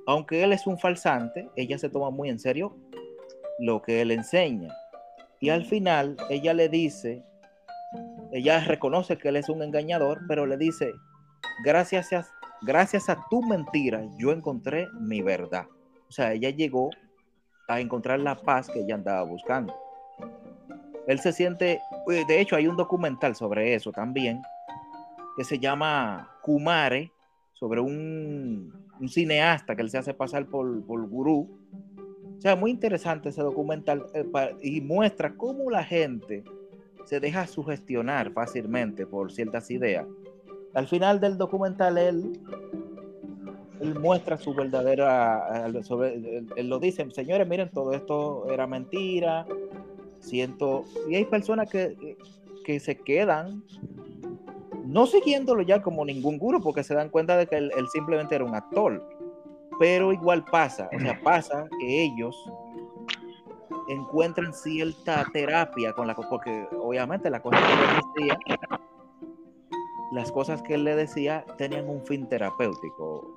[0.06, 2.76] aunque él es un falsante, ella se toma muy en serio
[3.58, 4.72] lo que él enseña.
[5.40, 7.24] Y al final ella le dice,
[8.32, 10.92] ella reconoce que él es un engañador, pero le dice,
[11.64, 12.26] gracias a,
[12.62, 15.66] gracias a tu mentira, yo encontré mi verdad.
[16.08, 16.90] O sea, ella llegó
[17.68, 19.74] a encontrar la paz que ella andaba buscando.
[21.06, 24.42] Él se siente, eh, de hecho hay un documental sobre eso también,
[25.36, 27.12] que se llama Kumare,
[27.52, 31.48] sobre un un cineasta que él se hace pasar por, por gurú.
[32.36, 34.24] O sea, muy interesante ese documental eh,
[34.62, 36.44] y muestra cómo la gente
[37.04, 40.06] se deja sugestionar fácilmente por ciertas ideas.
[40.76, 42.40] Al final del documental él,
[44.00, 46.14] muestra su verdadera, sobre,
[46.54, 49.46] él, lo dice, señores, miren, todo esto era mentira,
[50.20, 52.16] siento, y hay personas que,
[52.64, 53.64] que se quedan
[54.84, 58.44] no siguiéndolo ya como ningún gurú, porque se dan cuenta de que él, simplemente era
[58.44, 59.02] un actor.
[59.78, 62.36] Pero igual pasa, o sea, pasa que ellos
[63.88, 68.38] encuentran cierta terapia con la porque obviamente la cosa que decía,
[70.12, 73.34] las cosas que él le decía tenían un fin terapéutico.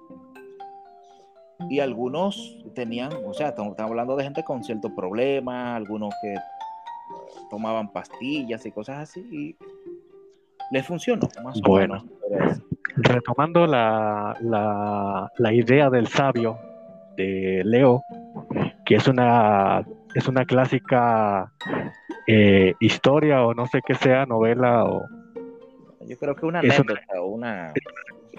[1.70, 6.36] Y algunos tenían, o sea, estamos hablando de gente con cierto problema, algunos que
[7.50, 9.56] tomaban pastillas y cosas así, y
[10.72, 12.04] le funcionó más bueno,
[12.96, 14.38] Retomando la,
[15.38, 16.58] la, idea del sabio
[17.16, 18.04] de Leo,
[18.86, 21.52] que es una, es una clásica
[22.28, 25.06] eh, historia o no sé qué sea, novela o...
[26.10, 27.72] Yo creo que una anécdota o una...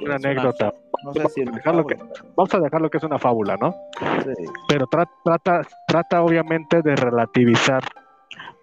[0.03, 0.75] Una anécdota.
[1.05, 3.77] vamos, a dejarlo que es una fábula, ¿no?
[4.25, 4.45] Sí.
[4.69, 7.85] Pero trata, trata obviamente de relativizar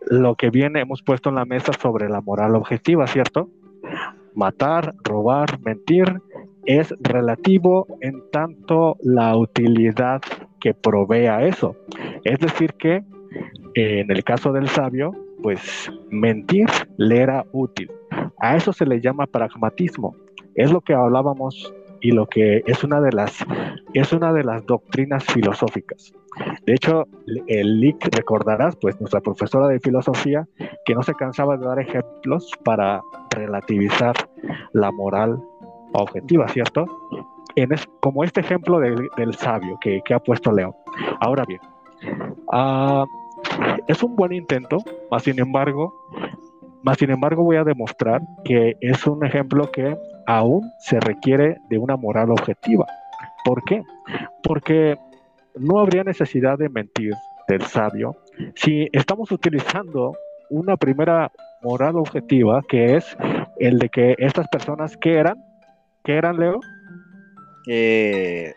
[0.10, 3.50] lo que viene, hemos puesto en la mesa sobre la moral objetiva, ¿cierto?
[4.36, 6.22] Matar, robar, mentir
[6.66, 10.22] es relativo en tanto la utilidad
[10.60, 11.78] que provea eso.
[12.26, 13.04] Es decir, que
[13.76, 17.92] eh, en el caso del sabio, pues mentir le era útil.
[18.40, 20.16] A eso se le llama pragmatismo.
[20.56, 23.46] Es lo que hablábamos y lo que es una de las
[23.94, 26.14] es una de las doctrinas filosóficas.
[26.66, 27.06] De hecho,
[27.48, 30.48] el LIC recordarás, pues nuestra profesora de filosofía,
[30.86, 34.16] que no se cansaba de dar ejemplos para relativizar
[34.74, 35.42] la moral
[35.94, 36.86] objetiva, ¿cierto?
[37.56, 40.76] En es, como este ejemplo del sabio que, ha puesto Leo.
[41.20, 41.62] Ahora bien,
[42.52, 43.06] ah,
[43.88, 44.78] es un buen intento,
[45.12, 45.94] más sin embargo,
[46.84, 51.78] Más sin embargo, voy a demostrar que es un ejemplo que aún se requiere de
[51.78, 52.86] una moral objetiva.
[53.44, 53.82] ¿Por qué?
[54.44, 54.96] Porque
[55.56, 57.14] no habría necesidad de mentir
[57.48, 58.16] del sabio
[58.56, 60.16] si estamos utilizando
[60.50, 63.18] una primera moral objetiva que es
[63.58, 65.44] el de que estas personas que eran,
[66.04, 66.60] ¿qué eran, Leo?
[67.68, 68.54] Eh,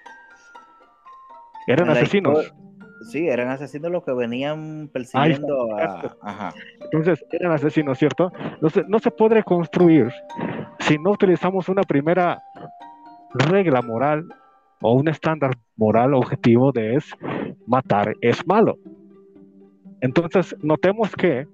[1.67, 2.53] eran asesinos.
[3.03, 6.17] Sí, eran asesinos los que venían persiguiendo a...
[6.21, 6.55] Ajá.
[6.81, 8.31] Entonces, eran asesinos, ¿cierto?
[8.39, 10.11] Entonces, no se puede construir
[10.81, 12.43] si no utilizamos una primera
[13.35, 14.27] regla moral
[14.83, 17.11] o un estándar moral objetivo de es
[17.67, 18.77] matar es malo.
[20.01, 21.47] Entonces, notemos que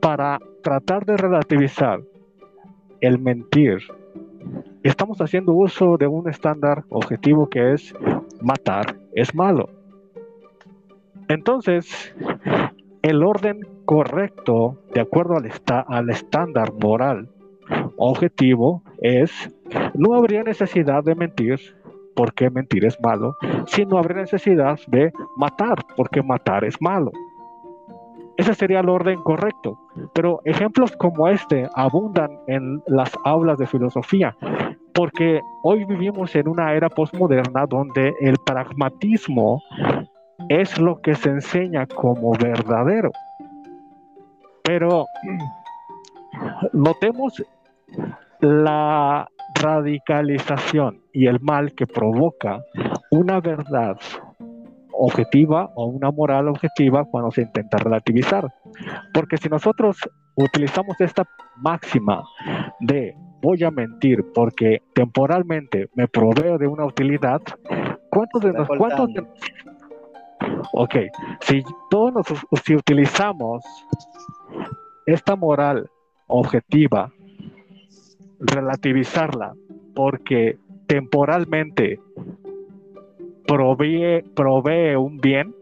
[0.00, 2.00] para tratar de relativizar
[3.00, 3.78] el mentir,
[4.82, 7.94] estamos haciendo uso de un estándar objetivo que es
[8.40, 9.79] matar es malo.
[11.30, 12.12] Entonces,
[13.02, 15.48] el orden correcto, de acuerdo al,
[15.86, 17.28] al estándar moral
[17.96, 19.30] objetivo, es
[19.94, 21.60] no habría necesidad de mentir
[22.16, 27.12] porque mentir es malo, si no habría necesidad de matar porque matar es malo.
[28.36, 29.78] Ese sería el orden correcto.
[30.12, 34.36] Pero ejemplos como este abundan en las aulas de filosofía,
[34.94, 39.62] porque hoy vivimos en una era postmoderna donde el pragmatismo
[40.48, 43.12] es lo que se enseña como verdadero.
[44.62, 45.06] Pero
[46.72, 47.42] notemos
[48.40, 52.60] la radicalización y el mal que provoca
[53.10, 53.98] una verdad
[54.92, 58.52] objetiva o una moral objetiva cuando se intenta relativizar.
[59.12, 59.96] Porque si nosotros
[60.36, 61.24] utilizamos esta
[61.56, 62.22] máxima
[62.80, 67.40] de voy a mentir porque temporalmente me proveo de una utilidad,
[68.10, 69.10] ¿cuántos de nosotros...
[70.72, 70.94] Ok,
[71.40, 72.26] si todos nos,
[72.64, 73.64] si utilizamos
[75.06, 75.90] esta moral
[76.26, 77.12] objetiva,
[78.38, 79.54] relativizarla,
[79.94, 82.00] porque temporalmente
[83.46, 85.54] provee, provee un bien,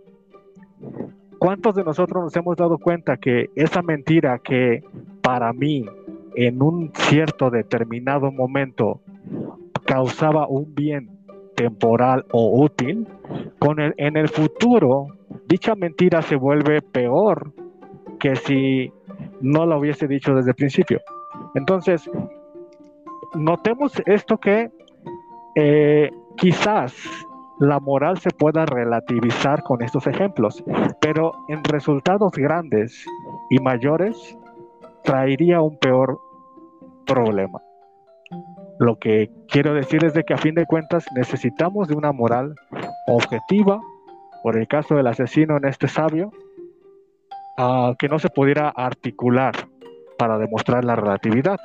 [1.39, 4.85] ¿cuántos de nosotros nos hemos dado cuenta que esa mentira que
[5.23, 5.85] para mí
[6.37, 9.01] en un cierto determinado momento
[9.85, 11.18] causaba un bien
[11.59, 13.09] temporal o útil,
[13.59, 15.09] con el, en el futuro
[15.49, 17.53] dicha mentira se vuelve peor
[18.21, 18.93] que si
[19.41, 21.01] no lo hubiese dicho desde el principio.
[21.57, 22.09] Entonces,
[23.35, 24.71] notemos esto que
[25.57, 26.95] eh, quizás
[27.59, 30.63] la moral se pueda relativizar con estos ejemplos,
[31.01, 33.05] pero en resultados grandes
[33.51, 34.39] y mayores
[35.03, 36.21] traería un peor
[37.05, 37.61] problema.
[38.79, 42.55] Lo que quiero decir es que a fin de cuentas necesitamos de una moral
[43.07, 43.81] objetiva,
[44.43, 46.31] por el caso del asesino en este sabio,
[47.59, 49.55] uh, que no se pudiera articular
[50.17, 51.59] para demostrar la relatividad.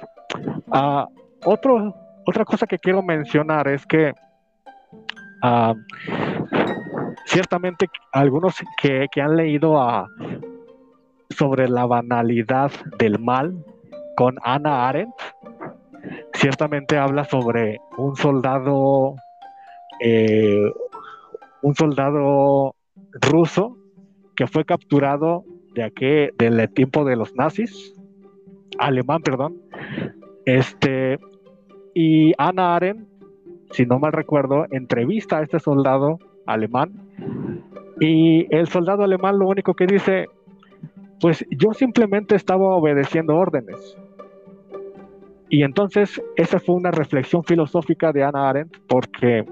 [0.67, 1.05] Uh,
[1.45, 4.13] otra cosa que quiero mencionar es que
[5.43, 5.75] Uh,
[7.25, 10.07] ciertamente algunos que, han leído a,
[11.29, 13.53] sobre la banalidad del mal
[14.15, 15.13] con Ana Arendt,
[16.43, 19.15] ciertamente habla sobre un soldado,
[20.01, 20.69] eh,
[21.61, 22.75] un soldado
[23.13, 23.77] ruso
[24.35, 27.95] que fue capturado de aquí, del tiempo de los nazis,
[28.77, 29.55] alemán, perdón,
[30.45, 31.17] este,
[31.93, 33.07] y Ana Arendt
[33.71, 36.91] si no mal recuerdo, entrevista a este soldado alemán
[38.01, 40.27] y el soldado alemán lo único que dice,
[41.19, 43.97] pues yo simplemente estaba obedeciendo órdenes.
[45.53, 49.45] Y entonces esa fue una reflexión filosófica de Anna Arendt porque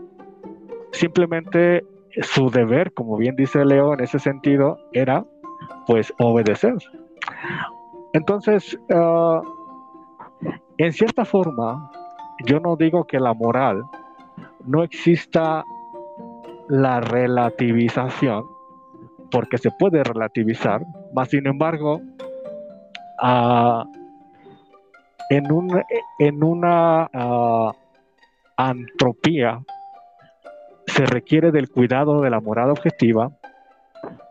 [0.92, 1.86] simplemente
[2.24, 5.24] su deber, como bien dice Leo en ese sentido, era
[5.86, 6.74] pues obedecer.
[8.14, 9.44] Entonces, ah,
[10.80, 11.92] en cierta forma,
[12.48, 13.84] yo no digo que la moral
[14.66, 15.64] no exista
[16.68, 18.44] la relativización,
[19.30, 20.82] porque se puede relativizar,
[21.14, 22.02] más sin embargo,
[23.22, 23.86] ah,
[25.32, 25.82] en, un,
[26.20, 27.72] en una uh,
[28.58, 29.64] antropía
[30.86, 33.32] se requiere del cuidado de la moral objetiva,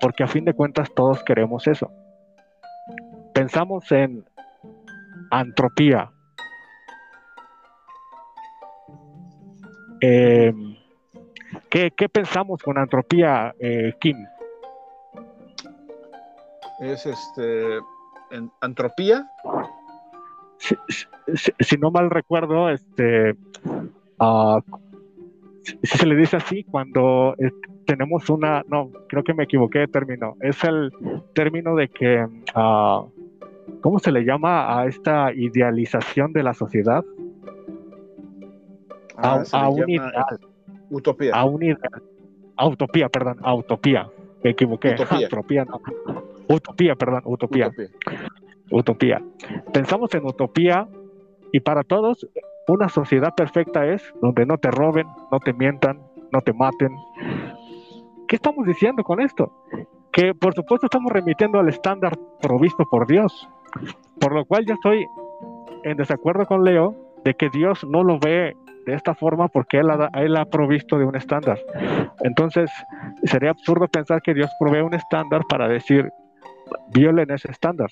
[0.01, 1.91] porque a fin de cuentas todos queremos eso.
[3.33, 4.25] Pensamos en
[5.31, 6.11] antropía,
[10.03, 10.55] Eh,
[11.69, 14.17] ¿qué, pensamos con antropía, eh, Kim?
[16.81, 17.77] Es este.
[18.31, 19.31] En, ¿Antropía?
[21.61, 23.37] Si, no mal recuerdo, este.
[24.19, 24.61] Uh,
[25.63, 27.51] si se le dice así, cuando eh,
[27.87, 28.65] tenemos una.
[28.69, 30.37] No, creo que me equivoqué de término.
[30.41, 30.93] Es el
[31.35, 32.27] término de que.
[32.55, 33.11] Uh,
[33.81, 37.05] ¿cómo se le llama a esta idealización de la sociedad?
[39.17, 40.41] Ah, a, un ideal,
[40.89, 41.35] Utopía.
[41.35, 42.03] a un ideal.
[42.57, 44.09] A utopía, perdón, a utopía.
[44.43, 44.95] Me equivoqué.
[44.95, 45.27] Utopía.
[45.27, 45.81] Utopía, no.
[46.49, 47.69] Utopía, perdón, utopía.
[47.69, 47.89] Utopía.
[48.71, 49.23] Utopía.
[49.73, 50.89] Pensamos en utopía
[51.53, 52.27] y para todos
[52.69, 56.01] una sociedad perfecta es donde no te roben, no te mientan,
[56.33, 56.95] no te maten.
[58.29, 59.53] ¿Qué estamos diciendo con esto?
[60.13, 63.49] Que por supuesto estamos remitiendo al estándar provisto por Dios.
[64.21, 65.05] Por lo cual yo estoy
[65.83, 66.95] en desacuerdo con Leo
[67.25, 68.57] de que Dios no lo ve
[68.87, 71.59] de esta forma porque Él ha, él ha provisto de un estándar.
[72.23, 72.71] Entonces
[73.25, 76.09] sería absurdo pensar que Dios provee un estándar para decir
[76.93, 77.91] violen ese estándar.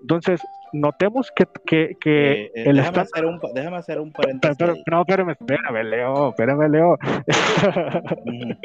[0.00, 0.40] Entonces,
[0.72, 4.56] notemos que, que, que Eh, eh, el déjame, hacer un, déjame hacer un Pero, paréntesis.
[4.58, 4.82] pero- ahí.
[4.90, 6.98] no, espérame, espérame, Leo, espérame, Leo.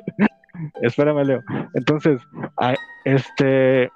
[0.81, 1.41] Espérame, Leo.
[1.73, 2.21] Entonces,
[2.57, 2.75] a-
[3.05, 3.89] este,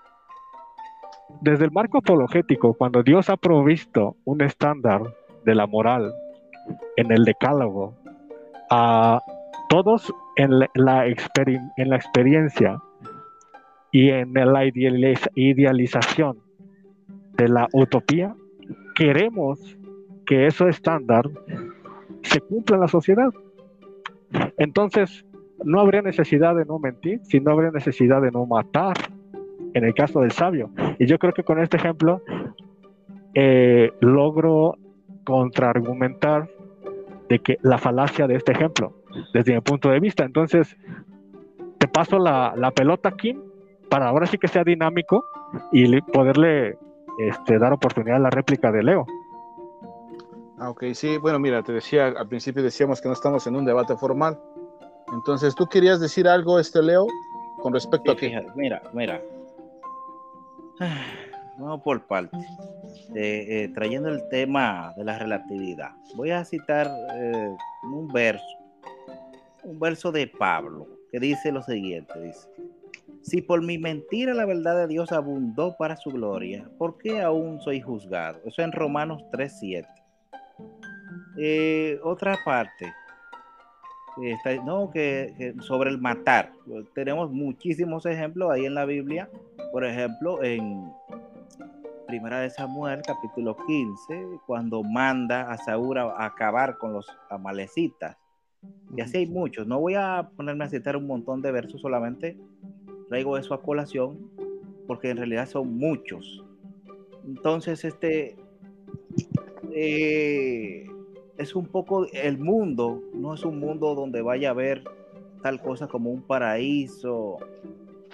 [1.42, 5.02] desde el marco apologético, cuando Dios ha provisto un estándar
[5.46, 6.12] de la moral
[6.98, 7.94] en el decálogo,
[8.70, 9.22] a
[9.70, 12.80] todos en la, la experi- en la experiencia
[13.92, 16.38] y en la idealiz- idealización
[17.38, 18.36] de la utopía,
[18.96, 19.78] queremos
[20.26, 21.30] que ese estándar
[22.24, 23.30] se cumpla en la sociedad.
[24.58, 25.26] Entonces,
[25.64, 28.96] no habría necesidad de no mentir, si no habría necesidad de no matar,
[29.74, 30.70] en el caso del sabio.
[31.00, 32.22] Y yo creo que con este ejemplo
[33.34, 34.76] eh, logro
[35.24, 36.50] contraargumentar
[37.30, 38.94] de que la falacia de este ejemplo,
[39.34, 40.24] desde mi punto de vista.
[40.24, 40.76] Entonces,
[41.78, 43.40] te paso la, la pelota, Kim,
[43.90, 45.26] para ahora sí que sea dinámico
[45.72, 46.78] y le- poderle
[47.18, 49.06] este, dar oportunidad a la réplica de Leo.
[50.60, 53.66] Ah, ok, sí, bueno, mira, te decía, al principio decíamos que no estamos en un
[53.66, 54.40] debate formal.
[55.14, 57.06] Entonces, ¿tú querías decir algo, este Leo,
[57.62, 58.28] con respecto Sí, a qué?
[58.30, 59.22] fíjate, mira, mira.
[61.60, 62.46] Vamos por partes.
[63.16, 65.92] Eh, eh, trayendo el tema de la relatividad.
[66.16, 68.46] Voy a citar eh, un verso,
[69.64, 72.48] un verso de Pablo, que dice lo siguiente, dice,
[73.22, 77.60] si por mi mentira la verdad de Dios abundó para su gloria, ¿por qué aún
[77.62, 78.40] soy juzgado?
[78.46, 79.86] Eso en Romanos 3.7.
[81.38, 82.92] Eh, otra parte,
[84.24, 86.52] está- no, que, que sobre el matar.
[86.96, 89.30] Tenemos muchísimos ejemplos ahí en la Biblia.
[89.72, 90.90] Por ejemplo, en
[92.08, 98.18] Primera de Samuel, capítulo 15, cuando manda a Saúl a acabar con los amalecitas.
[98.96, 99.68] Y así hay muchos.
[99.68, 102.38] No voy a ponerme a citar un montón de versos, solamente
[103.10, 104.30] traigo eso a colación,
[104.86, 106.44] porque en realidad son muchos.
[107.26, 108.36] Entonces, este
[109.74, 110.88] eh,
[111.38, 114.84] es un poco el mundo, no es un mundo donde vaya a haber
[115.44, 117.38] tal cosa como un paraíso,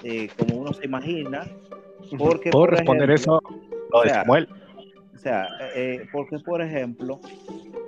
[0.03, 1.47] eh, como uno se imagina,
[2.17, 3.53] porque ¿Puedo por responder ejemplo, eso?
[3.91, 4.49] Lo de o sea, Samuel.
[5.13, 7.19] o sea, eh, porque por ejemplo,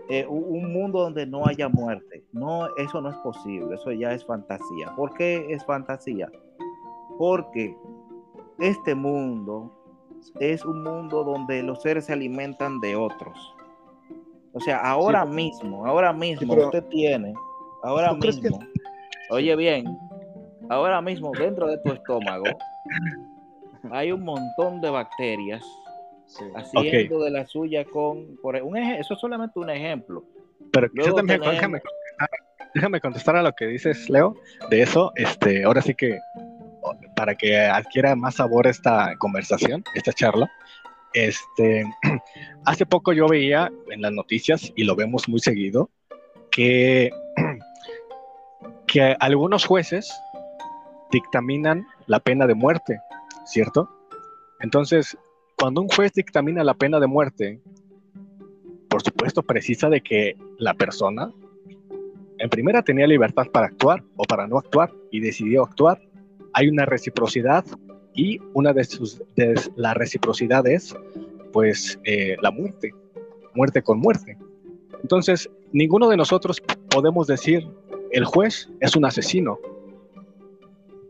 [0.09, 4.13] eh, un un mundo donde no haya muerte, no, eso no es posible, eso ya
[4.13, 4.93] es fantasía.
[4.95, 6.31] ¿Por qué es fantasía?
[7.17, 7.75] Porque
[8.59, 9.71] este mundo
[10.39, 13.55] es un mundo donde los seres se alimentan de otros.
[14.53, 17.33] O sea, ahora mismo, ahora mismo pero- usted tiene,
[17.83, 18.59] ahora ¿Tú crees que- mismo,
[19.29, 19.97] oye bien,
[20.69, 22.45] ahora mismo dentro de tu estómago
[23.91, 25.63] hay un montón de bacterias
[26.27, 26.43] Sí.
[26.55, 30.23] haciendo de la suya con por un eje- eso es solamente un ejemplo
[30.71, 32.29] Pero Luego yo también, tenemos- déjame, contestar,
[32.73, 34.35] déjame contestar a lo que dices, Leo,
[34.69, 35.11] de eso.
[35.15, 36.17] Este, ahora sí que
[37.15, 40.51] para que adquiera más sabor esta conversación, esta charla.
[41.13, 41.85] Este,
[42.65, 45.89] hace poco yo veía en las noticias y lo vemos muy seguido
[46.51, 47.09] que
[48.87, 50.13] que algunos jueces
[51.11, 52.99] dictaminan la pena de muerte,
[53.45, 53.89] ¿cierto?
[54.59, 55.17] Entonces,
[55.57, 57.61] cuando un juez dictamina la pena de muerte,
[58.89, 61.31] por supuesto precisa de que la persona
[62.37, 66.01] en primera tenía libertad para actuar o para no actuar y decidió actuar.
[66.57, 67.65] Hay una reciprocidad
[68.13, 70.95] y una de sus de la reciprocidad es
[71.51, 72.93] pues eh, la muerte,
[73.53, 74.37] muerte con muerte.
[75.01, 77.67] Entonces, ninguno de nosotros podemos decir
[78.11, 79.59] el juez es un asesino.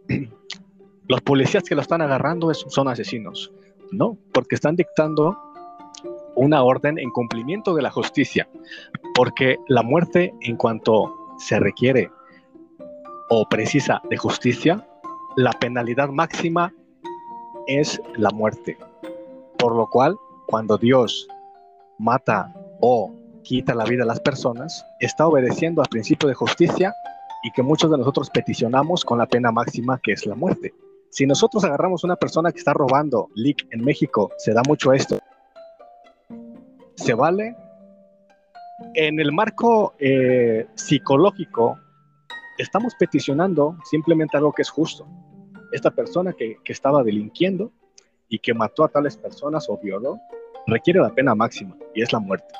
[1.08, 3.52] Los policías que lo están agarrando son asesinos.
[3.92, 5.38] No, porque están dictando
[6.36, 8.50] una orden en cumplimiento de la justicia,
[9.14, 12.10] porque la muerte en cuanto se requiere
[13.30, 14.88] o precisa de justicia,
[15.36, 16.74] la penalidad máxima
[17.68, 18.78] es la muerte.
[19.58, 20.16] Por lo cual,
[20.48, 21.28] cuando Dios
[21.98, 23.14] mata o
[23.44, 26.94] quita la vida a las personas, está obedeciendo al principio de justicia
[27.44, 30.74] y que muchos de nosotros peticionamos con la pena máxima que es la muerte.
[31.10, 35.20] Si nosotros agarramos una persona que está robando, leak en México, se da mucho esto,
[36.96, 37.56] se vale.
[38.94, 41.78] En el marco eh, psicológico,
[42.58, 45.08] estamos peticionando simplemente algo que es justo.
[45.76, 47.72] Esta persona que, que estaba delinquiendo
[48.30, 50.20] y que mató a tales personas o violó,
[50.68, 52.54] requiere la pena máxima y es la muerte.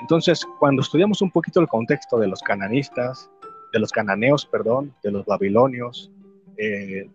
[0.00, 3.30] Entonces, cuando estudiamos un poquito el contexto de los cananistas,
[3.72, 6.10] de los cananeos, perdón, de los babilonios,
[6.56, 7.08] eh,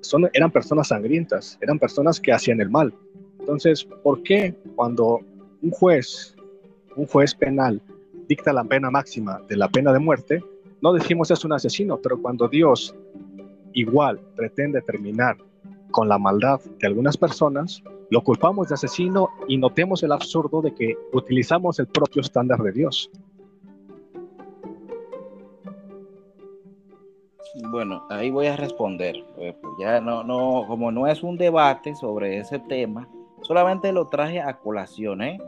[0.00, 2.94] son, eran personas sangrientas, eran personas que hacían el mal.
[3.38, 5.20] Entonces, ¿por qué cuando
[5.62, 6.36] un juez,
[6.96, 7.82] un juez penal,
[8.28, 10.42] dicta la pena máxima de la pena de muerte,
[10.82, 12.94] no decimos es un asesino, pero cuando Dios
[13.74, 15.36] igual pretende terminar
[15.90, 20.74] con la maldad de algunas personas, lo culpamos de asesino y notemos el absurdo de
[20.74, 23.10] que utilizamos el propio estándar de Dios.
[27.70, 29.16] Bueno, ahí voy a responder.
[29.38, 33.08] Eh, pues ya no, no, como no es un debate sobre ese tema,
[33.42, 35.38] solamente lo traje a colación, ¿eh?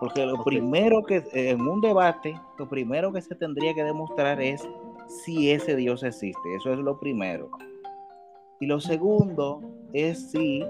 [0.00, 4.68] Porque lo primero que, en un debate, lo primero que se tendría que demostrar es
[5.08, 6.54] si ese Dios existe.
[6.56, 7.50] Eso es lo primero.
[8.60, 9.60] Y lo segundo
[9.92, 10.64] es si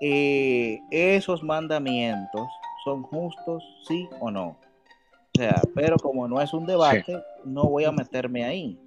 [0.00, 2.48] eh, esos mandamientos
[2.84, 4.48] son justos, sí o no.
[4.48, 8.78] O sea, pero como no es un debate, no voy a meterme ahí.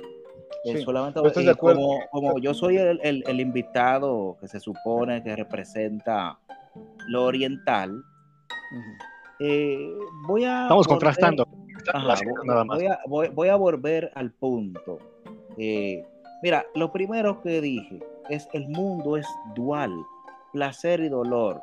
[0.65, 6.37] Eh, solamente eh, como, como, yo soy el, el, invitado que se supone que representa
[7.07, 8.03] lo oriental,
[10.27, 10.63] voy a...
[10.63, 11.47] Estamos contrastando.
[12.67, 14.99] Voy, a, voy, voy, a, volver al punto.
[16.41, 17.99] mira, lo primero que dije
[18.29, 19.91] es el mundo es dual
[20.51, 21.61] placer y dolor,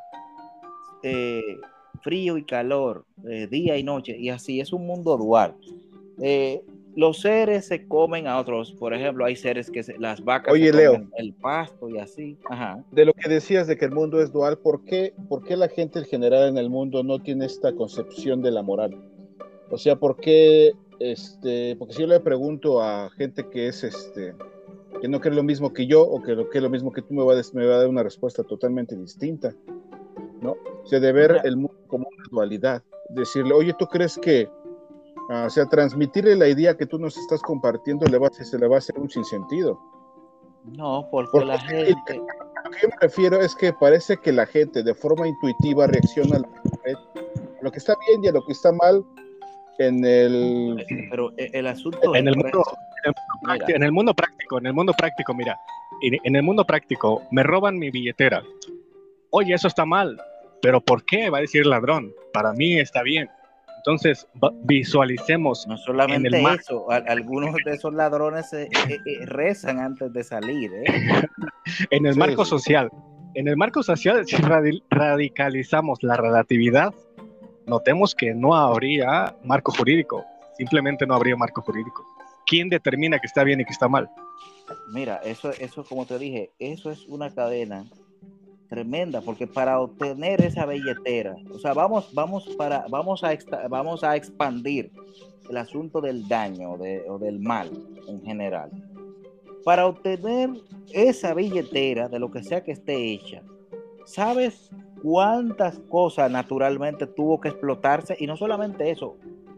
[1.03, 1.57] eh,
[2.01, 5.55] frío y calor, eh, día y noche, y así es un mundo dual.
[6.21, 6.61] Eh,
[6.95, 11.07] los seres se comen a otros, por ejemplo, hay seres que las vacas Oye, Leo,
[11.15, 12.37] el pasto y así.
[12.91, 15.69] De lo que decías de que el mundo es dual, ¿por qué, ¿por qué la
[15.69, 18.97] gente en general en el mundo no tiene esta concepción de la moral?
[19.71, 24.33] O sea, ¿por qué, este, porque si yo le pregunto a gente que es, este,
[25.01, 27.13] que no cree lo mismo que yo o que lo que lo mismo que tú
[27.13, 29.53] me va, a, me va a dar una respuesta totalmente distinta,
[30.41, 30.55] ¿no?
[30.83, 34.49] O sea, de ver el mundo como una dualidad, decirle, oye, ¿tú crees que,
[35.29, 38.57] ah, o sea, transmitirle la idea que tú nos estás compartiendo le va a, se
[38.57, 39.79] le va a hacer un sinsentido?
[40.65, 42.21] No, porque, la gente...
[42.65, 46.37] Lo que yo me refiero es que parece que la gente de forma intuitiva reacciona
[46.37, 49.03] a lo que está bien y a lo que está mal
[49.79, 50.85] en el...
[51.09, 52.15] Pero el asunto...
[52.15, 52.63] En el mundo
[53.67, 55.57] en el mundo práctico, en el mundo práctico, mira,
[56.01, 58.43] en el mundo práctico, me roban mi billetera.
[59.31, 60.21] Oye, eso está mal,
[60.61, 61.29] pero ¿por qué?
[61.29, 62.13] Va a decir ladrón.
[62.33, 63.29] Para mí está bien.
[63.77, 64.27] Entonces,
[64.63, 65.65] visualicemos.
[65.67, 70.69] No solamente eso, algunos de esos ladrones eh, eh, eh, rezan antes de salir.
[71.89, 72.89] en el marco social,
[73.35, 74.35] en el marco social, si
[74.89, 76.93] radicalizamos la relatividad,
[77.69, 80.25] notemos que no habría marco jurídico,
[80.57, 82.03] simplemente no habría marco jurídico.
[82.49, 84.09] ¿quién determina que está bien y que está mal?
[84.91, 87.85] Mira, eso, eso como te dije, eso es una cadena
[88.67, 93.35] tremenda, porque para obtener esa billetera, o sea, vamos, vamos, para, vamos, a,
[93.67, 94.91] vamos a expandir
[95.49, 97.71] el asunto del daño o del mal
[98.07, 98.69] en general.
[99.63, 100.49] Para obtener
[100.91, 103.41] esa billetera de lo que sea que esté hecha,
[104.09, 104.69] ¿sabes
[105.01, 108.15] cuántas cosas naturalmente tuvo que explotarse?
[108.19, 109.17] Y no solamente eso,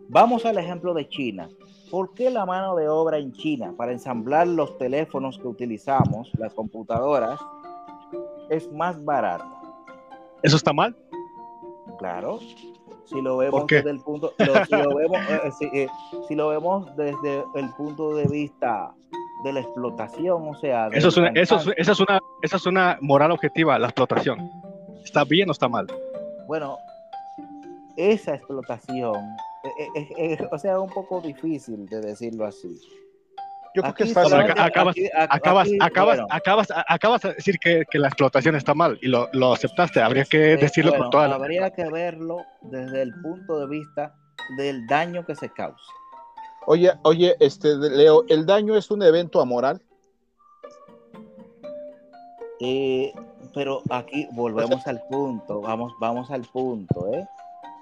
[0.10, 1.50] vamos al ejemplo de China.
[1.92, 6.54] ¿por qué la mano de obra en China para ensamblar los teléfonos que utilizamos, las
[6.54, 7.40] computadoras,
[8.50, 9.52] es más barata?
[10.42, 10.96] ¿Eso está mal?
[12.00, 12.40] Claro.
[13.04, 15.88] Si lo vemos desde el punto, si, lo vemos, eh, eh,
[16.30, 18.96] si, lo vemos desde el punto de vista
[19.44, 23.32] de la explotación, o sea, eso es, una, eso, es, una, eso es una moral
[23.32, 24.50] objetiva, la explotación.
[25.04, 25.88] ¿Está bien o está mal?
[26.48, 26.78] Bueno,
[27.98, 29.16] esa explotación
[29.64, 32.80] eh, eh, eh, o sea, un poco difícil de decirlo así.
[33.76, 34.34] Yo creo que es fácil.
[34.34, 39.30] Acabas, acabas, acabas, acabas, acabas, de decir que, que, la explotación está mal y lo,
[39.34, 40.02] lo aceptaste.
[40.02, 41.36] Habría que decirlo por toda la...
[41.36, 44.14] Habría que verlo desde el punto de vista
[44.58, 45.92] del daño que se causa.
[46.68, 49.82] Oye, oye, este, Leo, ¿el daño es un evento amoral?
[53.56, 57.28] pero aquí volvemos al punto, vamos, vamos al punto, ¿eh?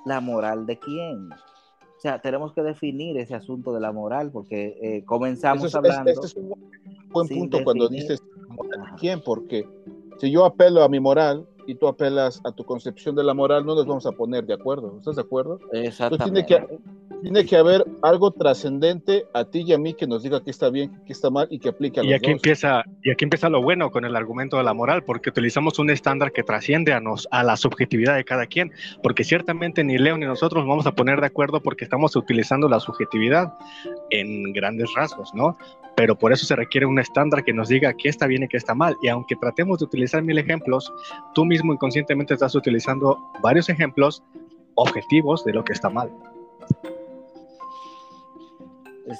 [0.05, 1.31] La moral de quién.
[1.31, 6.09] O sea, tenemos que definir ese asunto de la moral, porque eh, comenzamos hablando.
[6.09, 6.55] Este es un
[7.09, 8.23] buen punto cuando dices
[8.97, 9.67] quién, porque
[10.17, 13.63] si yo apelo a mi moral y tú apelas a tu concepción de la moral,
[13.63, 14.95] no nos vamos a poner de acuerdo.
[14.97, 15.59] ¿Estás de acuerdo?
[15.71, 16.65] Exactamente.
[17.21, 20.71] Tiene que haber algo trascendente a ti y a mí que nos diga que está
[20.71, 22.37] bien, que está mal y que aplique a los Y aquí, dos.
[22.37, 25.91] empieza, y aquí empieza lo bueno con el argumento de la moral, porque utilizamos un
[25.91, 28.71] estándar que trasciende a, nos, a la subjetividad de cada quien,
[29.03, 32.67] porque ciertamente ni Leo ni nosotros nos vamos a poner de acuerdo porque estamos utilizando
[32.67, 33.53] la subjetividad
[34.09, 35.55] en grandes rasgos, ¿no?
[35.99, 38.55] Pero por eso se requiere un estándar que nos diga qué está bien y qué
[38.55, 38.95] está mal.
[39.01, 40.89] Y aunque tratemos de utilizar mil ejemplos,
[41.35, 44.23] tú mismo inconscientemente estás utilizando varios ejemplos
[44.75, 46.09] objetivos de lo que está mal.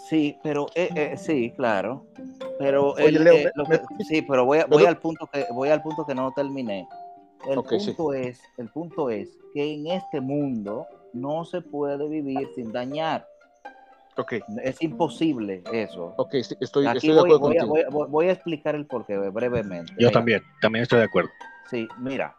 [0.08, 2.06] Sí, pero eh, eh, sí, claro.
[2.58, 5.28] Pero Oye, el, Leo, eh, me- lo me- que- sí, pero voy, voy al punto
[5.28, 6.88] que voy al punto que no terminé.
[7.50, 7.88] El Ok, sí.
[7.92, 13.26] punto es, el punto es que en este mundo no se puede vivir sin dañar.
[14.20, 16.14] Ok, Es imposible eso.
[16.18, 17.68] ok, estoy, Aquí estoy de voy, acuerdo voy a, contigo.
[17.70, 19.94] voy a- voy- voy a explicar el porqué brevemente.
[19.98, 21.30] Yo también, también estoy de acuerdo.
[21.70, 22.36] Sí, mira.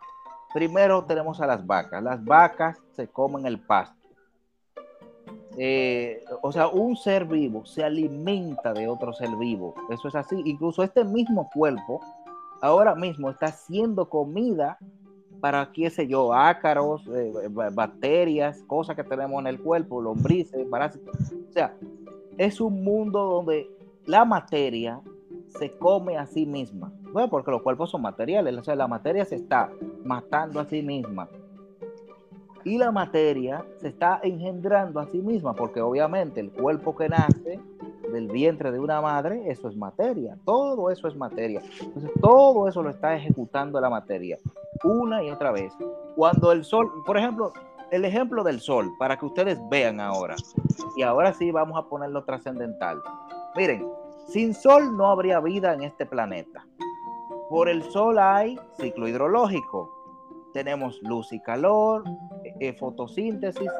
[0.53, 2.03] Primero tenemos a las vacas.
[2.03, 3.97] Las vacas se comen el pasto.
[5.57, 9.74] Eh, o sea, un ser vivo se alimenta de otro ser vivo.
[9.91, 10.41] Eso es así.
[10.45, 12.01] Incluso este mismo cuerpo
[12.62, 14.78] ahora mismo está haciendo comida
[15.41, 20.66] para, qué sé yo, ácaros, eh, ba- bacterias, cosas que tenemos en el cuerpo, lombrices,
[20.68, 21.16] parásitos.
[21.49, 21.74] O sea,
[22.38, 23.68] es un mundo donde
[24.07, 25.01] la materia
[25.59, 26.93] se come a sí misma.
[27.12, 29.70] Bueno, porque los cuerpos son materiales, o sea, la materia se está
[30.05, 31.28] matando a sí misma.
[32.64, 37.59] Y la materia se está engendrando a sí misma, porque obviamente el cuerpo que nace
[38.12, 41.62] del vientre de una madre, eso es materia, todo eso es materia.
[41.80, 44.38] Entonces, todo eso lo está ejecutando la materia,
[44.85, 45.72] una y otra vez.
[46.16, 47.53] Cuando el sol, por ejemplo,
[47.91, 50.37] el ejemplo del sol, para que ustedes vean ahora,
[50.97, 53.03] y ahora sí vamos a ponerlo trascendental.
[53.57, 53.87] Miren,
[54.26, 56.64] sin sol no habría vida en este planeta.
[57.49, 59.91] Por el sol hay ciclo hidrológico.
[60.53, 62.05] Tenemos luz y calor,
[62.45, 63.70] eh, eh, fotosíntesis,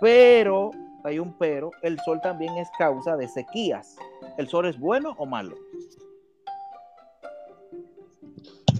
[0.00, 0.72] pero,
[1.04, 3.96] hay un pero, el sol también es causa de sequías.
[4.36, 5.54] ¿El sol es bueno o malo?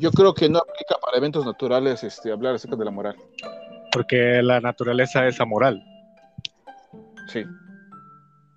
[0.03, 3.17] Yo creo que no aplica para eventos naturales este, hablar acerca de la moral.
[3.93, 5.81] Porque la naturaleza es amoral.
[7.29, 7.45] Sí.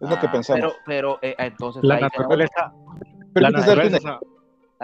[0.01, 0.59] Es lo que Ah, pensamos.
[0.61, 2.73] Pero, pero eh, entonces La naturaleza,
[3.35, 4.19] la naturaleza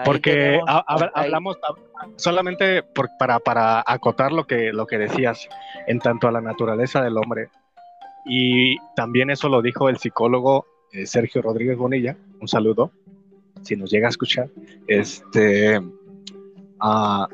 [0.06, 1.58] Porque tenemos- ahí- hablamos
[2.16, 5.50] solamente por- para, para acotar lo que, lo que decías
[5.88, 7.50] en tanto a la naturaleza del hombre.
[8.26, 12.16] Y también eso lo dijo el psicólogo eh, Sergio Rodríguez Bonilla.
[12.40, 12.92] Un saludo,
[13.64, 14.48] si nos llega a escuchar.
[14.88, 15.82] Este,
[16.82, 17.28] ah,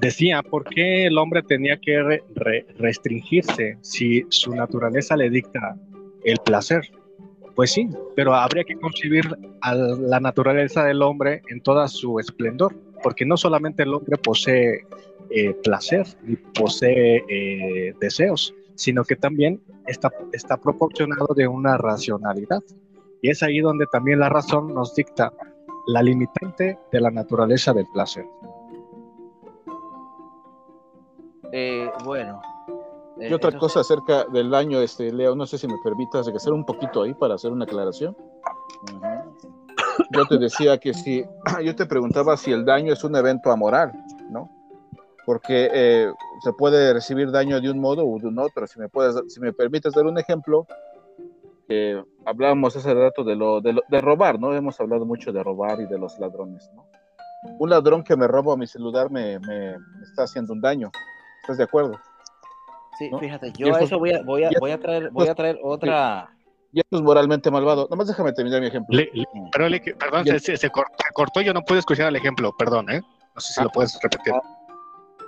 [0.00, 5.76] decía, ¿por qué el hombre tenía que re- re- restringirse si su naturaleza le dicta
[6.24, 6.82] el placer?
[7.54, 9.24] Pues sí, pero habría que concebir
[9.60, 14.84] a la naturaleza del hombre en toda su esplendor, porque no solamente el hombre posee
[15.30, 22.60] eh, placer y posee eh, deseos, sino que también está proporcionado de una racionalidad.
[23.22, 25.32] Y es ahí donde también la razón nos dicta
[25.86, 28.24] la limitante de la naturaleza del placer.
[31.56, 32.40] Eh, bueno.
[33.20, 36.26] eh, Y otra eso cosa acerca del daño, este, Leo, no sé si me permitas
[36.26, 38.16] regresar un poquito ahí para hacer una aclaración.
[40.10, 41.24] Yo te decía que si,
[41.64, 43.92] yo te preguntaba si el daño es un evento amoral,
[44.30, 44.50] ¿no?
[45.26, 48.66] Porque eh, se puede recibir daño de un modo o de un otro.
[48.66, 50.66] Si me, puedes, si me permites dar un ejemplo,
[51.68, 54.52] eh, hablábamos hace rato de, lo, de, lo- de robar, ¿no?
[54.52, 56.84] Hemos hablado mucho de robar y de los ladrones, ¿no?
[57.58, 60.90] Un ladrón que me roba mi celular me, me está haciendo un daño.
[61.44, 62.00] ¿Estás de acuerdo?
[62.98, 63.18] Sí, ¿no?
[63.18, 66.30] fíjate, yo a eso- voy a, voy a, voy a traer, voy a traer otra.
[66.72, 67.86] Y esto es moralmente malvado.
[67.90, 68.96] Nomás déjame terminar mi ejemplo.
[68.96, 72.08] Le- le- pero le- perdón, se, se- se cor- se cortó, yo no pude escuchar
[72.08, 73.02] el ejemplo, perdón, ¿eh?
[73.34, 73.64] No sé si Ah.
[73.64, 74.32] lo puedes repetir.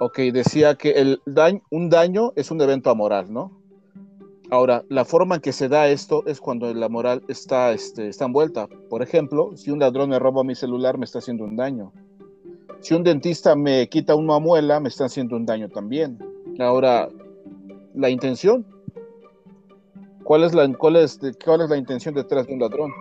[0.00, 3.52] Ok, decía que el daño, un daño es un evento amoral, ¿no?
[4.50, 8.24] Ahora, la forma en que se da esto es cuando la moral está, este, está
[8.24, 8.68] envuelta.
[8.88, 11.92] Por ejemplo, si un ladrón me roba mi celular, me está haciendo un daño.
[12.80, 16.18] Si un dentista me quita una muela, me está haciendo un daño también.
[16.58, 17.08] Ahora,
[17.94, 18.64] la intención.
[20.22, 22.92] ¿Cuál es la, cuál es, cuál es la intención detrás de un ladrón?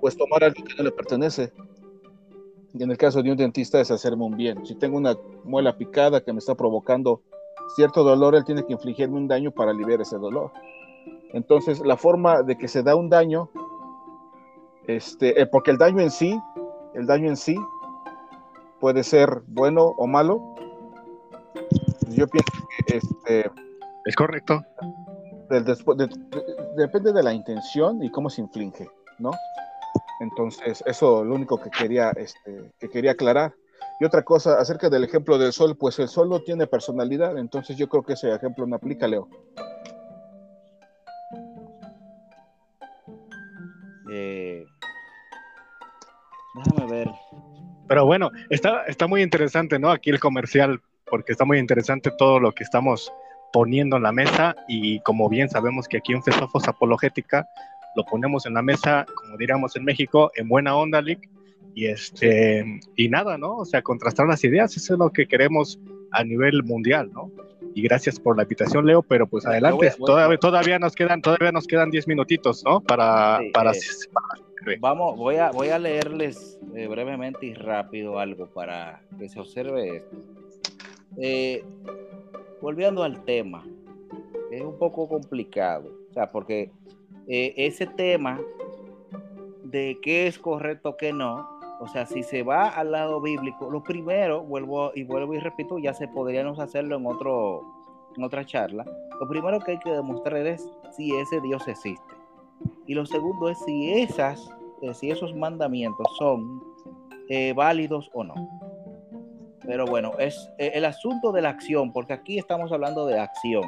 [0.00, 1.52] Pues tomar algo que no le pertenece.
[2.74, 4.64] Y en el caso de un dentista es hacerme un bien.
[4.66, 7.22] Si tengo una muela picada que me está provocando
[7.74, 10.52] cierto dolor, él tiene que infligirme un daño para aliviar ese dolor.
[11.32, 13.50] Entonces, la forma de que se da un daño,
[14.86, 16.38] este, eh, porque el daño en sí,
[16.94, 17.56] el daño en sí
[18.80, 20.54] puede ser bueno o malo.
[22.08, 22.52] Yo pienso
[22.86, 23.50] que este
[24.04, 24.62] es correcto.
[25.50, 25.76] Del de,
[26.76, 29.30] depende de la intención y cómo se inflige, ¿no?
[30.20, 33.54] Entonces, eso lo único que quería, este, que quería aclarar.
[34.00, 37.76] Y otra cosa, acerca del ejemplo del sol, pues el sol no tiene personalidad, entonces
[37.76, 39.28] yo creo que ese ejemplo no aplica, Leo.
[44.10, 44.64] Eh,
[46.54, 47.08] déjame ver.
[47.88, 49.90] Pero bueno, está, está muy interesante, ¿no?
[49.90, 53.12] Aquí el comercial, porque está muy interesante todo lo que estamos
[53.52, 57.46] poniendo en la mesa y como bien sabemos que aquí en Fesofos Apologética
[57.96, 61.28] lo ponemos en la mesa, como diríamos en México, en buena onda, Lick,
[61.74, 63.56] y este y nada, ¿no?
[63.56, 65.78] O sea, contrastar las ideas, eso es lo que queremos
[66.12, 67.30] a nivel mundial, ¿no?
[67.74, 71.66] Y gracias por la invitación, Leo, pero pues adelante, todavía, todavía nos quedan todavía nos
[71.66, 72.80] quedan 10 minutitos, ¿no?
[72.80, 73.80] Para, para, eh,
[74.80, 79.96] Vamos, voy a voy a leerles eh, brevemente y rápido algo para que se observe
[79.96, 80.16] esto.
[81.16, 81.64] Eh,
[82.60, 83.64] volviendo al tema,
[84.50, 86.70] es un poco complicado, o sea, porque
[87.26, 88.40] eh, ese tema
[89.64, 91.48] de qué es correcto, qué no,
[91.80, 95.78] o sea, si se va al lado bíblico, lo primero, vuelvo y vuelvo y repito,
[95.78, 97.62] ya se podríamos hacerlo en otro
[98.16, 98.84] en otra charla.
[99.20, 102.17] Lo primero que hay que demostrar es si ese Dios existe.
[102.88, 104.50] Y lo segundo es si esas
[104.82, 106.62] eh, si esos mandamientos son
[107.28, 108.34] eh, válidos o no.
[109.66, 113.64] Pero bueno, es eh, el asunto de la acción, porque aquí estamos hablando de acción.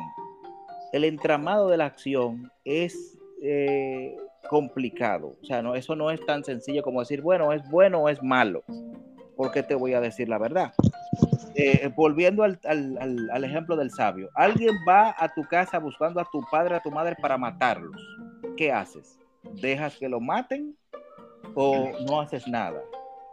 [0.93, 3.17] El entramado de la acción es
[4.49, 5.37] complicado.
[5.41, 8.23] O sea, no, eso no es tan sencillo como decir, bueno, es bueno o es
[8.23, 8.63] malo.
[9.37, 10.73] Porque te voy a decir la verdad.
[11.95, 16.41] Volviendo al, al, al, ejemplo del sabio, alguien va a tu casa buscando a tu
[16.51, 18.01] padre, a tu madre para matarlos.
[18.61, 19.19] ¿Qué haces?
[19.63, 20.77] ¿Dejas que lo maten
[21.55, 22.79] o no haces nada?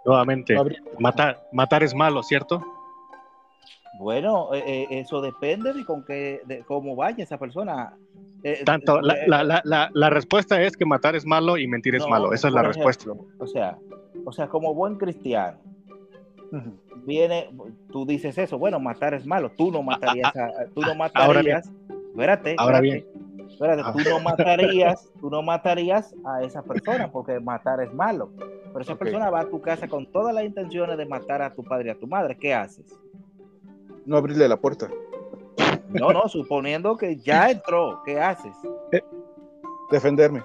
[0.06, 0.56] Nuevamente,
[1.00, 2.64] matar, matar es malo, ¿cierto?
[4.00, 7.94] Bueno, eh, eh, eso depende de con qué, de cómo vaya esa persona.
[8.42, 12.04] Eh, Tanto, la, la, la, la, respuesta es que matar es malo y mentir es
[12.04, 12.32] no, malo.
[12.32, 13.12] Esa es la ejemplo, respuesta.
[13.40, 13.78] O sea,
[14.24, 15.58] o sea, como buen cristiano,
[17.04, 17.50] viene,
[17.92, 19.52] tú dices eso, bueno, matar es malo.
[19.58, 21.70] Tú no matarías, a, tú no matarías.
[22.14, 23.06] Espérate, ahora bien.
[23.58, 28.30] Espérate, tú no matarías, tú no matarías a esa persona porque matar es malo.
[28.38, 29.06] Pero esa okay.
[29.06, 31.90] persona va a tu casa con todas las intenciones de matar a tu padre y
[31.90, 32.38] a tu madre.
[32.38, 32.86] ¿Qué haces?
[34.06, 34.88] No abrirle la puerta.
[35.90, 38.56] No, no, suponiendo que ya entró, ¿qué haces?
[39.90, 40.44] Defenderme.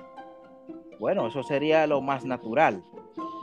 [0.98, 2.82] Bueno, eso sería lo más natural.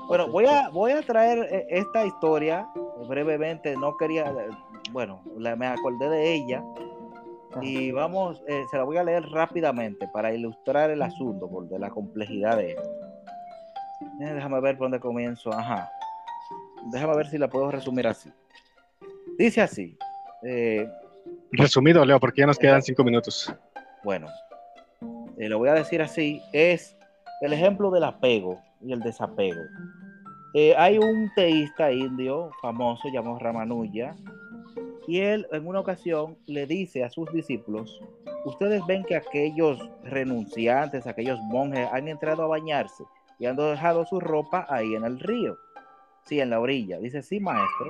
[0.08, 2.68] Bueno, voy a, voy a traer eh, esta historia
[3.08, 3.76] brevemente.
[3.78, 4.34] No quería,
[4.92, 6.64] bueno, la, me acordé de ella.
[7.62, 11.80] Y vamos, eh, se la voy a leer rápidamente para ilustrar el asunto por de
[11.80, 12.90] la complejidad de esto.
[14.22, 15.52] Eh, déjame ver por dónde comienzo.
[15.52, 15.90] Ajá.
[16.92, 18.32] Déjame ver si la puedo resumir así.
[19.38, 19.98] Dice así.
[20.44, 20.88] Eh,
[21.52, 23.54] Resumido, Leo, porque ya nos quedan cinco minutos.
[24.04, 24.28] Bueno,
[25.38, 26.42] eh, lo voy a decir así.
[26.54, 26.96] Es
[27.42, 29.62] el ejemplo del apego y el desapego.
[30.54, 34.16] Eh, hay un teísta indio famoso llamado Ramanuja
[35.10, 38.00] y él en una ocasión le dice a sus discípulos,
[38.46, 43.04] ustedes ven que aquellos renunciantes, aquellos monjes han entrado a bañarse
[43.40, 45.58] y han dejado su ropa ahí en el río,
[46.26, 47.00] sí, en la orilla.
[47.00, 47.88] Dice, sí, maestro,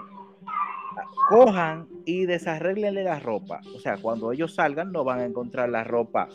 [1.28, 3.60] cojan y desarreglenle la ropa.
[3.76, 6.30] O sea, cuando ellos salgan no van a encontrar la ropa,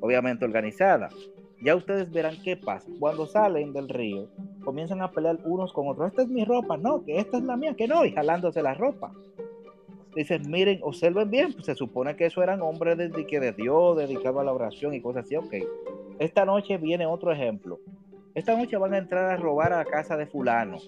[0.00, 1.10] obviamente organizada.
[1.62, 2.90] Ya ustedes verán qué pasa.
[2.98, 4.30] Cuando salen del río,
[4.64, 6.08] comienzan a pelear unos con otros.
[6.08, 8.72] Esta es mi ropa, no, que esta es la mía, que no, y jalándose la
[8.72, 9.12] ropa.
[10.16, 14.44] Dicen, miren, observen bien, se supone que eso eran hombres de, de Dios, dedicados a
[14.44, 15.36] la oración y cosas así.
[15.36, 15.54] Ok,
[16.18, 17.78] esta noche viene otro ejemplo.
[18.34, 20.78] Esta noche van a entrar a robar a la casa de fulano,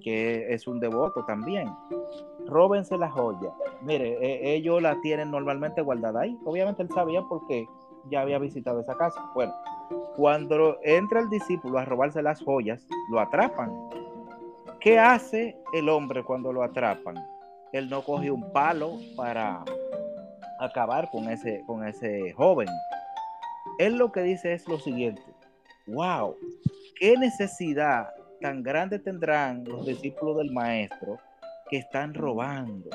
[0.00, 1.68] que es un devoto también.
[2.46, 3.50] Róbense la joya.
[3.82, 6.38] Mire, eh, ellos la tienen normalmente guardada ahí.
[6.44, 7.66] Obviamente él sabía porque
[8.08, 9.20] ya había visitado esa casa.
[9.34, 9.52] Bueno,
[10.16, 13.72] cuando entra el discípulo a robarse las joyas, lo atrapan.
[14.78, 17.16] ¿Qué hace el hombre cuando lo atrapan?
[17.72, 19.64] Él no coge un palo para
[20.58, 22.68] acabar con ese, con ese joven.
[23.78, 25.22] Él lo que dice es lo siguiente,
[25.86, 26.36] wow,
[26.98, 28.08] qué necesidad
[28.40, 31.18] tan grande tendrán los discípulos del maestro
[31.68, 32.90] que están robando.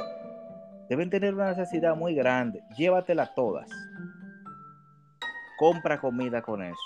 [0.89, 2.61] Deben tener una necesidad muy grande.
[2.77, 3.69] Llévatela todas.
[5.57, 6.81] Compra comida con eso.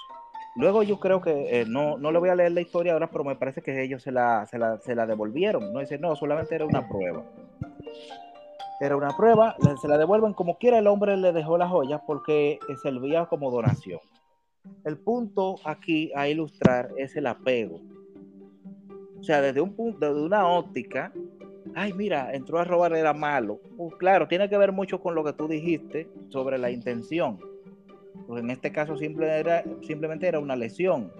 [0.55, 3.23] Luego yo creo que, eh, no, no le voy a leer la historia ahora, pero
[3.23, 5.73] me parece que ellos se la, se la, se la devolvieron.
[5.73, 7.23] No dice, no, solamente era una prueba.
[8.81, 12.59] Era una prueba, se la devuelven como quiera, el hombre le dejó las joyas porque
[12.81, 13.99] servía como donación.
[14.85, 17.81] El punto aquí a ilustrar es el apego.
[19.19, 21.11] O sea, desde un punto, desde una óptica,
[21.75, 23.59] ay, mira, entró a robar, era malo.
[23.77, 27.37] Pues claro, tiene que ver mucho con lo que tú dijiste sobre la intención.
[28.27, 31.11] Pues en este caso era, simplemente era una lesión.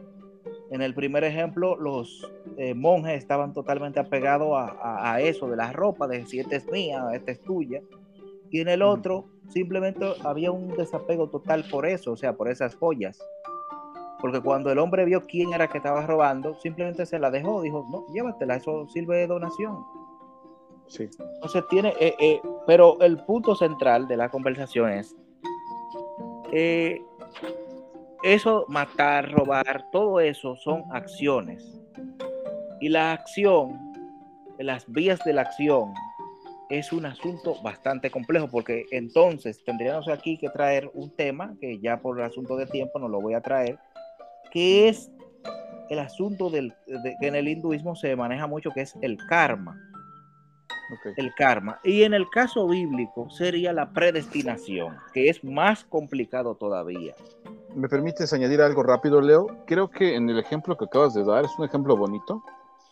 [0.72, 5.56] En el primer ejemplo, los eh, monjes estaban totalmente apegados a, a, a, eso de
[5.56, 7.82] la ropa, de si esta es mía, esta es tuya.
[8.52, 12.76] Y en el otro, simplemente había un desapego total por eso, o sea, por esas
[12.76, 13.20] joyas.
[14.20, 17.88] Porque cuando el hombre vio quién era que estaba robando, simplemente se la dejó, dijo,
[17.90, 19.78] no, llévatela, eso sirve de donación.
[20.88, 21.10] Sí.
[21.36, 25.16] Entonces tiene, eh, eh, pero el punto central de la conversación es,
[26.52, 27.02] eh,
[28.24, 31.80] eso, matar, robar, todo eso son acciones.
[32.82, 33.80] Y la acción,
[34.58, 35.94] las vías de la acción,
[36.70, 42.00] es un asunto bastante complejo porque entonces tendríamos aquí que traer un tema que ya
[42.00, 43.80] por el asunto de tiempo no lo voy a traer,
[44.52, 45.12] que es
[45.90, 46.76] el asunto del,
[47.20, 49.82] que en el hinduismo se maneja mucho, que es el karma.
[51.18, 51.80] El karma.
[51.84, 57.16] Y en el caso bíblico sería la predestinación, que es más complicado todavía.
[57.76, 59.48] ¿Me permites añadir algo rápido, Leo?
[59.66, 62.44] Creo que en el ejemplo que acabas de dar es un ejemplo bonito,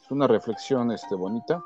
[0.04, 1.64] es una reflexión este, bonita,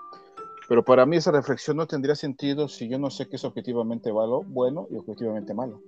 [0.67, 4.13] pero para mí esa reflexión no tendría sentido si yo no sé qué es objetivamente
[4.13, 5.81] malo, bueno y objetivamente malo.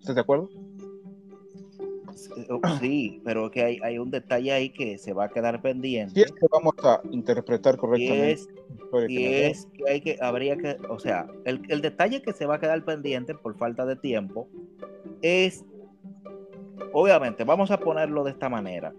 [0.00, 0.50] ¿Estás de acuerdo?
[2.80, 6.18] Sí, pero que hay, hay, un detalle ahí que se va a quedar pendiente.
[6.18, 8.42] Y es que vamos a interpretar correctamente.
[9.08, 12.56] Y es, que, hay que habría que, o sea, el, el detalle que se va
[12.56, 14.48] a quedar pendiente por falta de tiempo
[15.22, 15.64] es,
[16.92, 18.92] obviamente, vamos a ponerlo de esta manera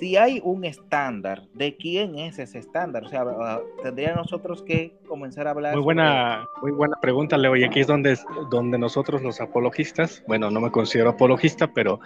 [0.00, 3.04] si hay un estándar, ¿de quién es ese estándar?
[3.04, 5.74] O sea, ah, tendría nosotros que comenzar a hablar.
[5.74, 7.56] Muy buena, muy buena pregunta, Leo.
[7.56, 8.16] Y aquí es donde,
[8.50, 12.00] donde nosotros los apologistas, bueno, no me considero apologista, pero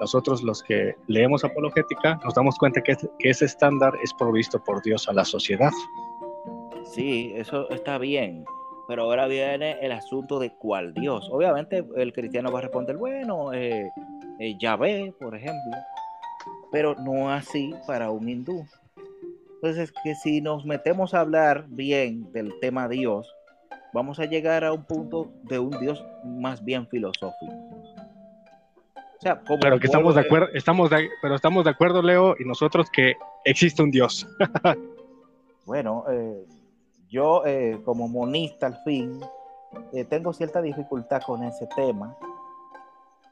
[0.00, 4.82] nosotros los que leemos apologética nos damos cuenta que, que ese estándar es provisto por
[4.82, 5.72] Dios a la sociedad.
[6.84, 8.44] Sí, eso está bien.
[8.88, 11.28] Pero ahora viene el asunto de cuál Dios.
[11.30, 13.90] Obviamente el cristiano va a responder, bueno, eh,
[14.38, 15.76] eh Yahvé, por ejemplo
[16.72, 18.66] pero no así para un hindú.
[19.56, 23.32] Entonces, que si nos metemos a hablar bien del tema Dios,
[23.92, 27.52] vamos a llegar a un punto de un Dios más bien filosófico.
[28.96, 32.90] O sea, como que estamos de acuerdo, estamos pero estamos de acuerdo, Leo, y nosotros
[32.90, 33.14] que
[33.44, 34.26] existe un Dios.
[35.66, 36.44] bueno, eh,
[37.12, 39.20] yo eh, como monista al fin,
[39.92, 42.16] eh, tengo cierta dificultad con ese tema,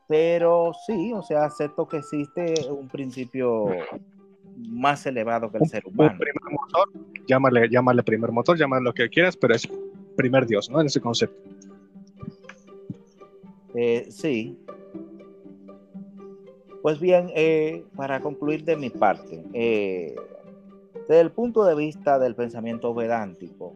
[0.07, 3.66] pero sí, o sea, acepto que existe un principio
[4.68, 6.18] más elevado que el ser humano.
[6.18, 6.89] primer motor,
[7.26, 9.68] llámale, llámale primer motor, llámale lo que quieras, pero es
[10.16, 10.81] primer Dios, ¿no?
[10.81, 11.41] En ese concepto.
[13.74, 14.59] Eh, sí.
[16.83, 20.16] Pues bien, eh, para concluir de mi parte, eh,
[21.11, 23.75] desde el punto de vista del pensamiento vedántico,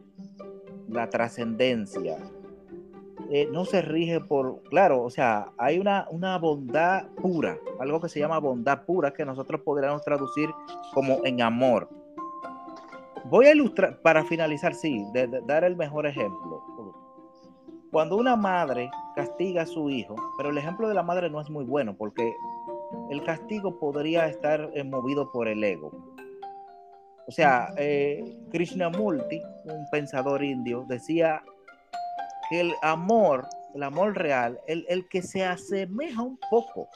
[0.89, 2.17] la trascendencia
[3.29, 8.09] eh, no se rige por, claro, o sea, hay una, una bondad pura, algo que
[8.09, 10.49] se llama bondad pura, que nosotros podríamos traducir
[10.93, 11.89] como en amor.
[13.25, 15.05] Voy a ilustrar, para finalizar, sí,
[15.45, 16.63] dar el mejor ejemplo.
[17.91, 21.51] Cuando una madre castiga a su hijo, pero el ejemplo de la madre no es
[21.51, 22.33] muy bueno porque
[23.11, 26.14] el castigo podría estar eh, movido por el ego.
[27.27, 31.43] O sea, eh, Krishnamurti, un pensador indio, decía
[32.51, 36.89] que el amor, el amor real, el, el que se asemeja un poco,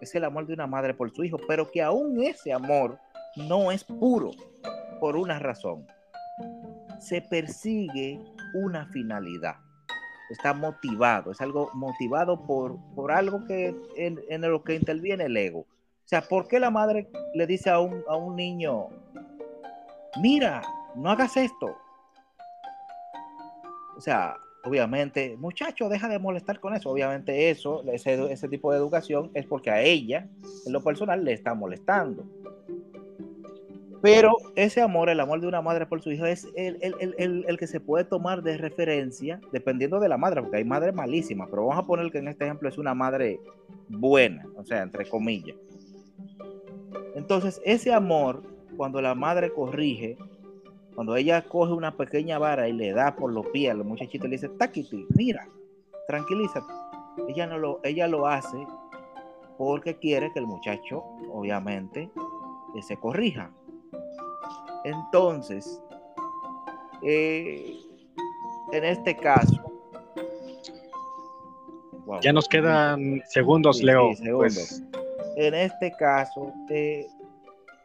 [0.00, 2.98] es el amor de una madre por su hijo, pero que aún ese amor
[3.36, 4.32] no es puro
[4.98, 5.86] por una razón.
[6.98, 8.20] Se persigue
[8.54, 9.56] una finalidad.
[10.30, 15.36] Está motivado, es algo motivado por, por algo que en, en, lo que interviene el
[15.36, 15.60] ego.
[15.60, 18.88] O sea, ¿por qué la madre le dice a un, a un niño,
[20.20, 20.62] mira,
[20.94, 21.76] no hagas esto?
[23.96, 26.90] O sea, obviamente, muchacho, deja de molestar con eso.
[26.90, 30.26] Obviamente eso, ese, ese, tipo de educación es porque a ella,
[30.66, 32.24] en lo personal, le está molestando.
[34.02, 37.44] Pero ese amor, el amor de una madre por su hijo, es el, el, el,
[37.46, 41.48] el, que se puede tomar de referencia dependiendo de la madre, porque hay madres malísimas,
[41.50, 43.38] pero vamos a poner que en este ejemplo es una madre
[43.88, 45.56] buena, o sea, entre comillas.
[47.14, 48.42] Entonces, ese amor,
[48.80, 50.16] cuando la madre corrige,
[50.94, 54.36] cuando ella coge una pequeña vara y le da por los pies al muchachito le
[54.36, 55.46] dice, Taquiti, mira,
[56.08, 56.72] tranquilízate.
[57.28, 58.66] Ella, no lo, ella lo hace
[59.58, 62.10] porque quiere que el muchacho, obviamente,
[62.80, 63.50] se corrija.
[64.84, 65.82] Entonces,
[67.02, 67.80] eh,
[68.72, 69.62] en este caso...
[72.22, 74.12] ya nos quedan segundos, Leo.
[74.38, 74.82] Pues.
[75.36, 77.06] En este caso, eh,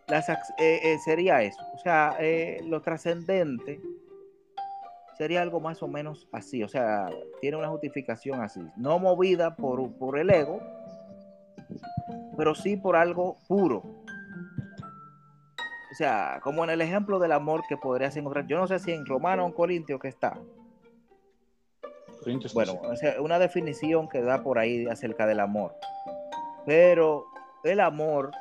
[0.07, 1.61] las, eh, eh, sería eso.
[1.73, 3.81] O sea, eh, lo trascendente
[5.17, 6.63] sería algo más o menos así.
[6.63, 7.09] O sea,
[7.41, 8.61] tiene una justificación así.
[8.75, 10.59] No movida por, por el ego,
[12.37, 13.83] pero sí por algo puro.
[15.91, 18.45] O sea, como en el ejemplo del amor que podrías encontrar.
[18.47, 20.37] Yo no sé si en Romano o en Corintio que está.
[22.53, 25.73] bueno, o sea, una definición que da por ahí acerca del amor.
[26.65, 27.27] Pero
[27.63, 28.31] el amor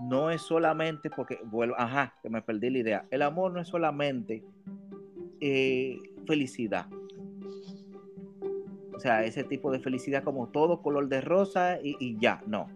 [0.00, 3.06] no es solamente porque, vuelvo, ajá, que me perdí la idea.
[3.10, 4.44] El amor no es solamente
[5.40, 6.86] eh, felicidad.
[8.94, 12.68] O sea, ese tipo de felicidad como todo color de rosa y, ya, no.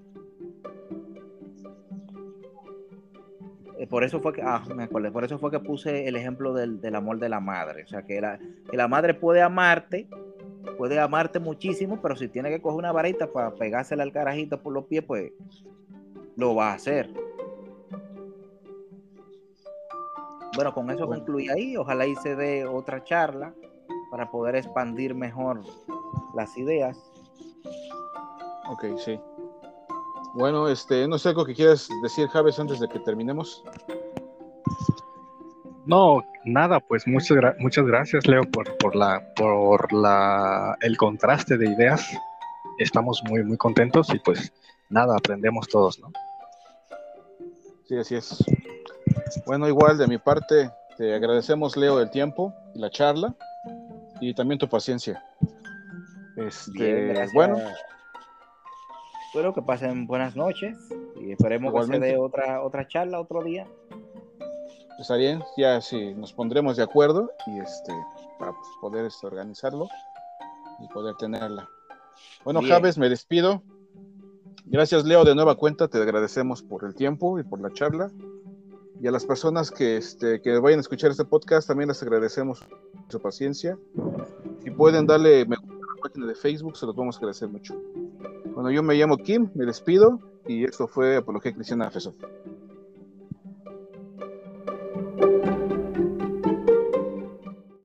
[3.79, 6.53] Eh, por eso fue que, ah, me acuerdo, por eso fue que puse el ejemplo
[6.53, 7.85] del, amor de la madre.
[7.85, 8.39] O sea, que la,
[8.69, 10.09] que la madre puede amarte,
[10.77, 14.73] puede amarte muchísimo, pero si tiene que coger una varita para pegársela al carajito por
[14.73, 15.33] los pies, pues
[16.39, 17.13] lo va a hacer.
[20.55, 21.77] Bueno, con eso concluye ahí.
[21.77, 23.53] Ojalá y se dé otra charla
[24.11, 25.63] para poder expandir mejor
[26.35, 26.97] las ideas.
[28.71, 29.21] Ok, sí.
[30.35, 33.65] Bueno, este, no sé algo que quieras decir, Javes, antes de que terminemos.
[35.87, 41.67] No, nada, pues muchas, muchas gracias, Leo, por, por, la, por la, el contraste de
[41.67, 42.07] ideas.
[42.79, 44.53] Estamos muy, muy contentos y pues
[44.89, 46.13] nada, aprendemos todos, ¿no?
[47.89, 48.45] Sí, así es.
[49.47, 53.35] Bueno, igual de mi parte, te agradecemos, Leo, el tiempo y la charla
[54.21, 55.25] y también tu paciencia.
[56.37, 57.57] Este, bueno.
[59.29, 60.77] Espero que pasen buenas noches
[61.17, 63.67] y esperemos que se dé otra, otra charla otro día.
[64.99, 67.93] Está bien, ya sí, nos pondremos de acuerdo y este,
[68.39, 69.89] para poder este, organizarlo
[70.81, 71.69] y poder tenerla.
[72.45, 73.63] Bueno, Javes, me despido.
[74.71, 75.89] Gracias, Leo, de nueva cuenta.
[75.89, 78.11] Te agradecemos por el tiempo y por la charla.
[79.01, 82.63] Y a las personas que, este, que vayan a escuchar este podcast, también les agradecemos
[83.09, 83.79] su paciencia.
[84.63, 87.49] Si pueden darle me gusta a la página de Facebook, se los vamos a agradecer
[87.49, 87.81] mucho.
[88.55, 92.15] Bueno, yo me llamo Kim, me despido y esto fue Apología Cristiana Feso.